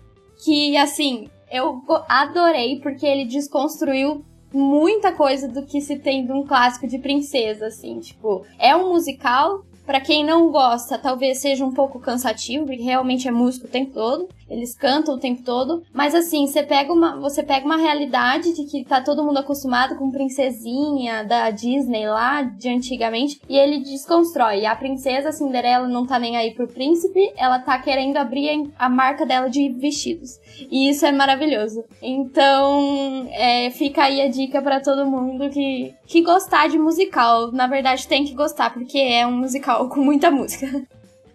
Que, 0.42 0.76
assim, 0.76 1.28
eu 1.56 1.82
adorei 2.08 2.80
porque 2.80 3.06
ele 3.06 3.24
desconstruiu 3.24 4.24
muita 4.52 5.12
coisa 5.12 5.48
do 5.48 5.64
que 5.64 5.80
se 5.80 5.98
tem 5.98 6.24
de 6.24 6.32
um 6.32 6.46
clássico 6.46 6.86
de 6.86 6.98
princesa, 6.98 7.66
assim, 7.66 7.98
tipo, 8.00 8.44
é 8.58 8.74
um 8.74 8.92
musical, 8.92 9.64
para 9.86 10.00
quem 10.00 10.24
não 10.24 10.50
gosta, 10.50 10.98
talvez 10.98 11.38
seja 11.38 11.64
um 11.64 11.72
pouco 11.72 12.00
cansativo, 12.00 12.66
porque 12.66 12.82
realmente 12.82 13.28
é 13.28 13.30
música 13.30 13.66
o 13.66 13.70
tempo 13.70 13.92
todo. 13.92 14.28
Eles 14.48 14.76
cantam 14.76 15.14
o 15.14 15.18
tempo 15.18 15.42
todo. 15.42 15.82
Mas 15.92 16.14
assim, 16.14 16.46
você 16.46 16.62
pega 16.62 16.92
uma, 16.92 17.16
você 17.16 17.42
pega 17.42 17.66
uma 17.66 17.76
realidade 17.76 18.54
de 18.54 18.64
que 18.64 18.84
tá 18.84 19.00
todo 19.00 19.24
mundo 19.24 19.38
acostumado 19.38 19.96
com 19.96 20.10
princesinha 20.10 21.24
da 21.24 21.50
Disney 21.50 22.06
lá 22.06 22.42
de 22.42 22.68
antigamente. 22.68 23.40
E 23.48 23.56
ele 23.56 23.80
desconstrói. 23.80 24.64
A 24.66 24.76
princesa 24.76 25.32
Cinderela 25.32 25.88
não 25.88 26.06
tá 26.06 26.18
nem 26.18 26.36
aí 26.36 26.54
pro 26.54 26.68
príncipe, 26.68 27.32
ela 27.36 27.58
tá 27.58 27.78
querendo 27.78 28.16
abrir 28.16 28.70
a 28.78 28.88
marca 28.88 29.26
dela 29.26 29.48
de 29.48 29.68
vestidos. 29.70 30.38
E 30.70 30.88
isso 30.88 31.04
é 31.04 31.12
maravilhoso. 31.12 31.84
Então, 32.00 33.28
é, 33.32 33.70
fica 33.70 34.04
aí 34.04 34.20
a 34.20 34.28
dica 34.28 34.62
para 34.62 34.80
todo 34.80 35.06
mundo 35.06 35.50
que, 35.50 35.92
que 36.06 36.22
gostar 36.22 36.68
de 36.68 36.78
musical. 36.78 37.50
Na 37.50 37.66
verdade, 37.66 38.06
tem 38.06 38.24
que 38.24 38.34
gostar, 38.34 38.72
porque 38.72 38.98
é 38.98 39.26
um 39.26 39.36
musical 39.36 39.75
com 39.88 40.00
muita 40.00 40.30
música. 40.30 40.82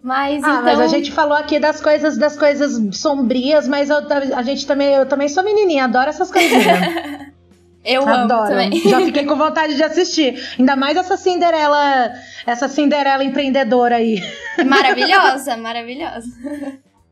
Mas, 0.02 0.44
ah, 0.44 0.48
então... 0.48 0.64
mas 0.64 0.80
a 0.80 0.88
gente 0.88 1.12
falou 1.12 1.38
aqui 1.38 1.60
das 1.60 1.80
coisas 1.80 2.18
das 2.18 2.36
coisas 2.36 2.80
sombrias, 2.98 3.68
mas 3.68 3.90
eu, 3.90 3.98
a 4.36 4.42
gente 4.42 4.66
também, 4.66 4.94
eu 4.94 5.06
também 5.06 5.30
sou 5.30 5.44
menininha, 5.44 5.86
adoro 5.86 6.10
essas 6.10 6.32
coisinhas. 6.32 6.66
eu 7.86 8.08
adoro. 8.08 8.50
também. 8.50 8.72
Já 8.82 9.00
fiquei 9.02 9.26
com 9.26 9.36
vontade 9.36 9.76
de 9.76 9.84
assistir. 9.84 10.42
Ainda 10.58 10.76
mais 10.76 10.98
essa 10.98 11.16
Cinderela, 11.18 12.14
essa 12.48 12.68
Cinderela 12.68 13.24
empreendedora 13.24 13.98
aí. 13.98 14.20
Maravilhosa, 14.66 15.56
maravilhosa. 15.58 16.28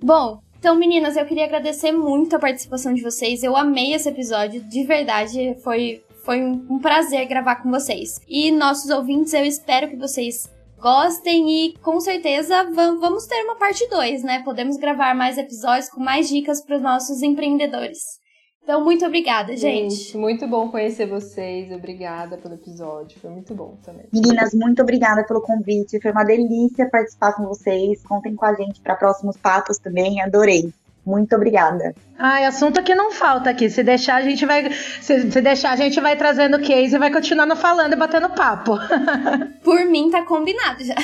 Bom, 0.00 0.40
então, 0.58 0.76
meninas, 0.76 1.16
eu 1.16 1.26
queria 1.26 1.44
agradecer 1.44 1.90
muito 1.90 2.36
a 2.36 2.38
participação 2.38 2.94
de 2.94 3.02
vocês. 3.02 3.42
Eu 3.42 3.56
amei 3.56 3.94
esse 3.94 4.08
episódio, 4.08 4.60
de 4.62 4.84
verdade. 4.84 5.56
Foi, 5.62 6.00
foi 6.24 6.42
um 6.42 6.78
prazer 6.78 7.26
gravar 7.26 7.56
com 7.56 7.70
vocês. 7.70 8.20
E 8.28 8.50
nossos 8.50 8.90
ouvintes, 8.90 9.32
eu 9.32 9.44
espero 9.44 9.88
que 9.88 9.96
vocês 9.96 10.48
gostem 10.78 11.48
e 11.48 11.78
com 11.78 12.00
certeza 12.00 12.64
vamos 12.74 13.26
ter 13.26 13.42
uma 13.44 13.56
parte 13.56 13.88
2, 13.88 14.24
né? 14.24 14.42
Podemos 14.42 14.76
gravar 14.76 15.14
mais 15.14 15.38
episódios 15.38 15.88
com 15.88 16.00
mais 16.00 16.28
dicas 16.28 16.60
para 16.64 16.76
os 16.76 16.82
nossos 16.82 17.22
empreendedores. 17.22 18.20
Então, 18.64 18.84
muito 18.84 19.04
obrigada, 19.04 19.56
gente. 19.56 19.94
gente. 19.94 20.16
Muito 20.16 20.46
bom 20.46 20.68
conhecer 20.68 21.06
vocês. 21.06 21.72
Obrigada 21.72 22.36
pelo 22.36 22.54
episódio. 22.54 23.18
Foi 23.18 23.28
muito 23.28 23.52
bom 23.54 23.76
também. 23.82 24.06
Meninas, 24.12 24.54
muito 24.54 24.80
obrigada 24.82 25.24
pelo 25.26 25.40
convite. 25.40 26.00
Foi 26.00 26.12
uma 26.12 26.22
delícia 26.22 26.88
participar 26.88 27.32
com 27.32 27.44
vocês. 27.44 28.00
Contem 28.04 28.36
com 28.36 28.44
a 28.44 28.54
gente 28.54 28.80
para 28.80 28.94
próximos 28.94 29.36
papos 29.36 29.78
também. 29.78 30.22
Adorei. 30.22 30.72
Muito 31.04 31.34
obrigada. 31.34 31.94
Ai, 32.16 32.44
assunto 32.44 32.82
que 32.82 32.94
não 32.94 33.10
falta 33.10 33.50
aqui. 33.50 33.68
Se 33.68 33.82
deixar, 33.82 34.16
a 34.16 34.22
gente 34.22 34.46
vai. 34.46 34.70
Se, 34.70 35.30
se 35.30 35.40
deixar, 35.40 35.72
a 35.72 35.76
gente 35.76 36.00
vai 36.00 36.16
trazendo 36.16 36.60
case 36.60 36.94
e 36.94 36.98
vai 36.98 37.10
continuando 37.10 37.56
falando 37.56 37.92
e 37.92 37.96
batendo 37.96 38.30
papo. 38.30 38.78
Por 39.64 39.84
mim, 39.86 40.10
tá 40.10 40.22
combinado 40.22 40.84
já. 40.84 40.94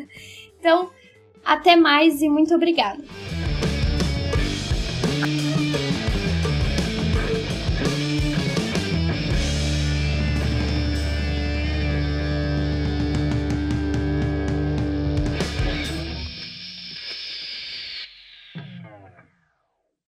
então, 0.58 0.88
até 1.44 1.76
mais 1.76 2.22
e 2.22 2.28
muito 2.28 2.54
obrigada. 2.54 3.02